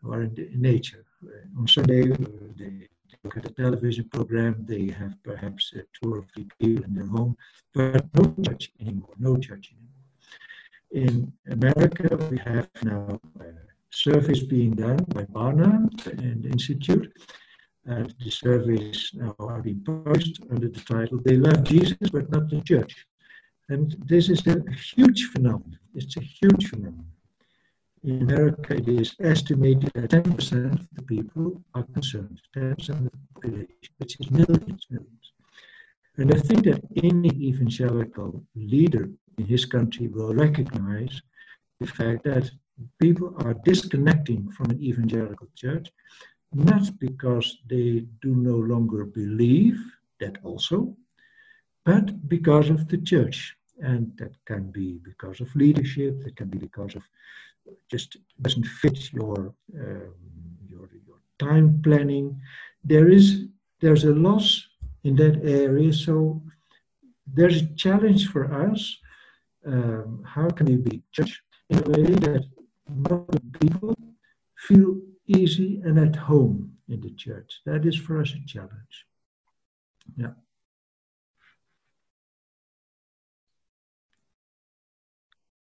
who 0.00 0.12
are 0.12 0.22
in, 0.22 0.34
the, 0.34 0.48
in 0.52 0.62
nature. 0.62 1.04
Uh, 1.24 1.60
on 1.60 1.66
Sunday, 1.66 2.12
uh, 2.12 2.16
they 2.56 2.88
look 3.24 3.36
at 3.36 3.50
a 3.50 3.54
television 3.54 4.08
program, 4.08 4.64
they 4.66 4.88
have 4.90 5.14
perhaps 5.22 5.74
two 6.00 6.14
or 6.14 6.24
three 6.32 6.46
people 6.58 6.84
in 6.84 6.94
their 6.94 7.06
home, 7.06 7.36
but 7.74 8.04
no 8.14 8.34
church 8.44 8.70
anymore, 8.80 9.14
no 9.18 9.36
church 9.36 9.72
anymore. 9.72 9.97
In 10.92 11.32
America, 11.50 12.16
we 12.30 12.38
have 12.38 12.68
now 12.82 13.20
surveys 13.90 14.42
being 14.44 14.72
done 14.72 15.04
by 15.14 15.24
Barna 15.24 15.88
and 16.06 16.46
Institute. 16.46 17.12
And 17.84 18.14
the 18.22 18.30
surveys 18.30 19.10
now 19.14 19.34
are 19.38 19.62
being 19.62 19.82
published 19.84 20.40
under 20.50 20.68
the 20.68 20.80
title 20.80 21.20
They 21.24 21.36
Love 21.36 21.64
Jesus 21.64 22.10
but 22.12 22.30
Not 22.30 22.50
the 22.50 22.60
Church. 22.62 23.06
And 23.68 23.96
this 24.06 24.28
is 24.30 24.46
a 24.46 24.62
huge 24.72 25.24
phenomenon. 25.32 25.78
It's 25.94 26.16
a 26.16 26.20
huge 26.20 26.68
phenomenon. 26.68 27.06
In 28.04 28.22
America, 28.22 28.74
it 28.74 28.88
is 28.88 29.14
estimated 29.20 29.90
that 29.94 30.10
10% 30.10 30.72
of 30.72 30.86
the 30.92 31.02
people 31.02 31.62
are 31.74 31.82
concerned, 31.82 32.40
10% 32.56 32.88
of 32.90 33.04
the 33.04 33.10
population, 33.34 33.68
which 33.98 34.20
is 34.20 34.30
millions, 34.30 34.86
millions. 34.90 35.32
And 36.18 36.34
I 36.34 36.38
think 36.38 36.64
that 36.64 36.82
any 36.96 37.28
evangelical 37.28 38.44
leader 38.56 39.08
in 39.38 39.46
his 39.46 39.64
country 39.64 40.08
will 40.08 40.34
recognize 40.34 41.22
the 41.78 41.86
fact 41.86 42.24
that 42.24 42.50
people 43.00 43.34
are 43.44 43.54
disconnecting 43.64 44.50
from 44.50 44.70
an 44.70 44.82
evangelical 44.82 45.46
church, 45.54 45.92
not 46.52 46.98
because 46.98 47.58
they 47.70 48.04
do 48.20 48.34
no 48.34 48.56
longer 48.56 49.04
believe, 49.04 49.78
that 50.18 50.36
also, 50.42 50.96
but 51.84 52.28
because 52.28 52.68
of 52.68 52.88
the 52.88 52.98
church. 52.98 53.54
And 53.80 54.10
that 54.18 54.32
can 54.44 54.72
be 54.72 54.98
because 55.04 55.40
of 55.40 55.54
leadership, 55.54 56.20
it 56.26 56.34
can 56.34 56.48
be 56.48 56.58
because 56.58 56.96
of 56.96 57.04
just 57.88 58.16
doesn't 58.42 58.66
fit 58.66 59.12
your, 59.12 59.54
um, 59.78 60.14
your, 60.66 60.88
your 61.06 61.20
time 61.38 61.80
planning. 61.84 62.40
There 62.82 63.08
is 63.08 63.44
there's 63.80 64.02
a 64.02 64.12
loss 64.12 64.67
in 65.08 65.16
that 65.16 65.36
area, 65.44 65.92
so 65.92 66.42
there's 67.36 67.58
a 67.62 67.66
challenge 67.84 68.22
for 68.32 68.44
us. 68.66 68.80
Um, 69.66 70.22
how 70.34 70.48
can 70.56 70.66
we 70.66 70.76
be 70.76 71.02
church 71.12 71.34
in 71.70 71.78
a 71.78 71.88
way 71.90 72.04
that 72.26 72.44
people 73.60 73.94
feel 74.56 74.96
easy 75.28 75.80
and 75.84 75.98
at 75.98 76.16
home 76.16 76.72
in 76.88 77.00
the 77.00 77.10
church. 77.10 77.60
That 77.66 77.84
is 77.86 77.96
for 77.96 78.20
us 78.20 78.32
a 78.32 78.46
challenge. 78.46 78.94
Yeah. 80.16 80.32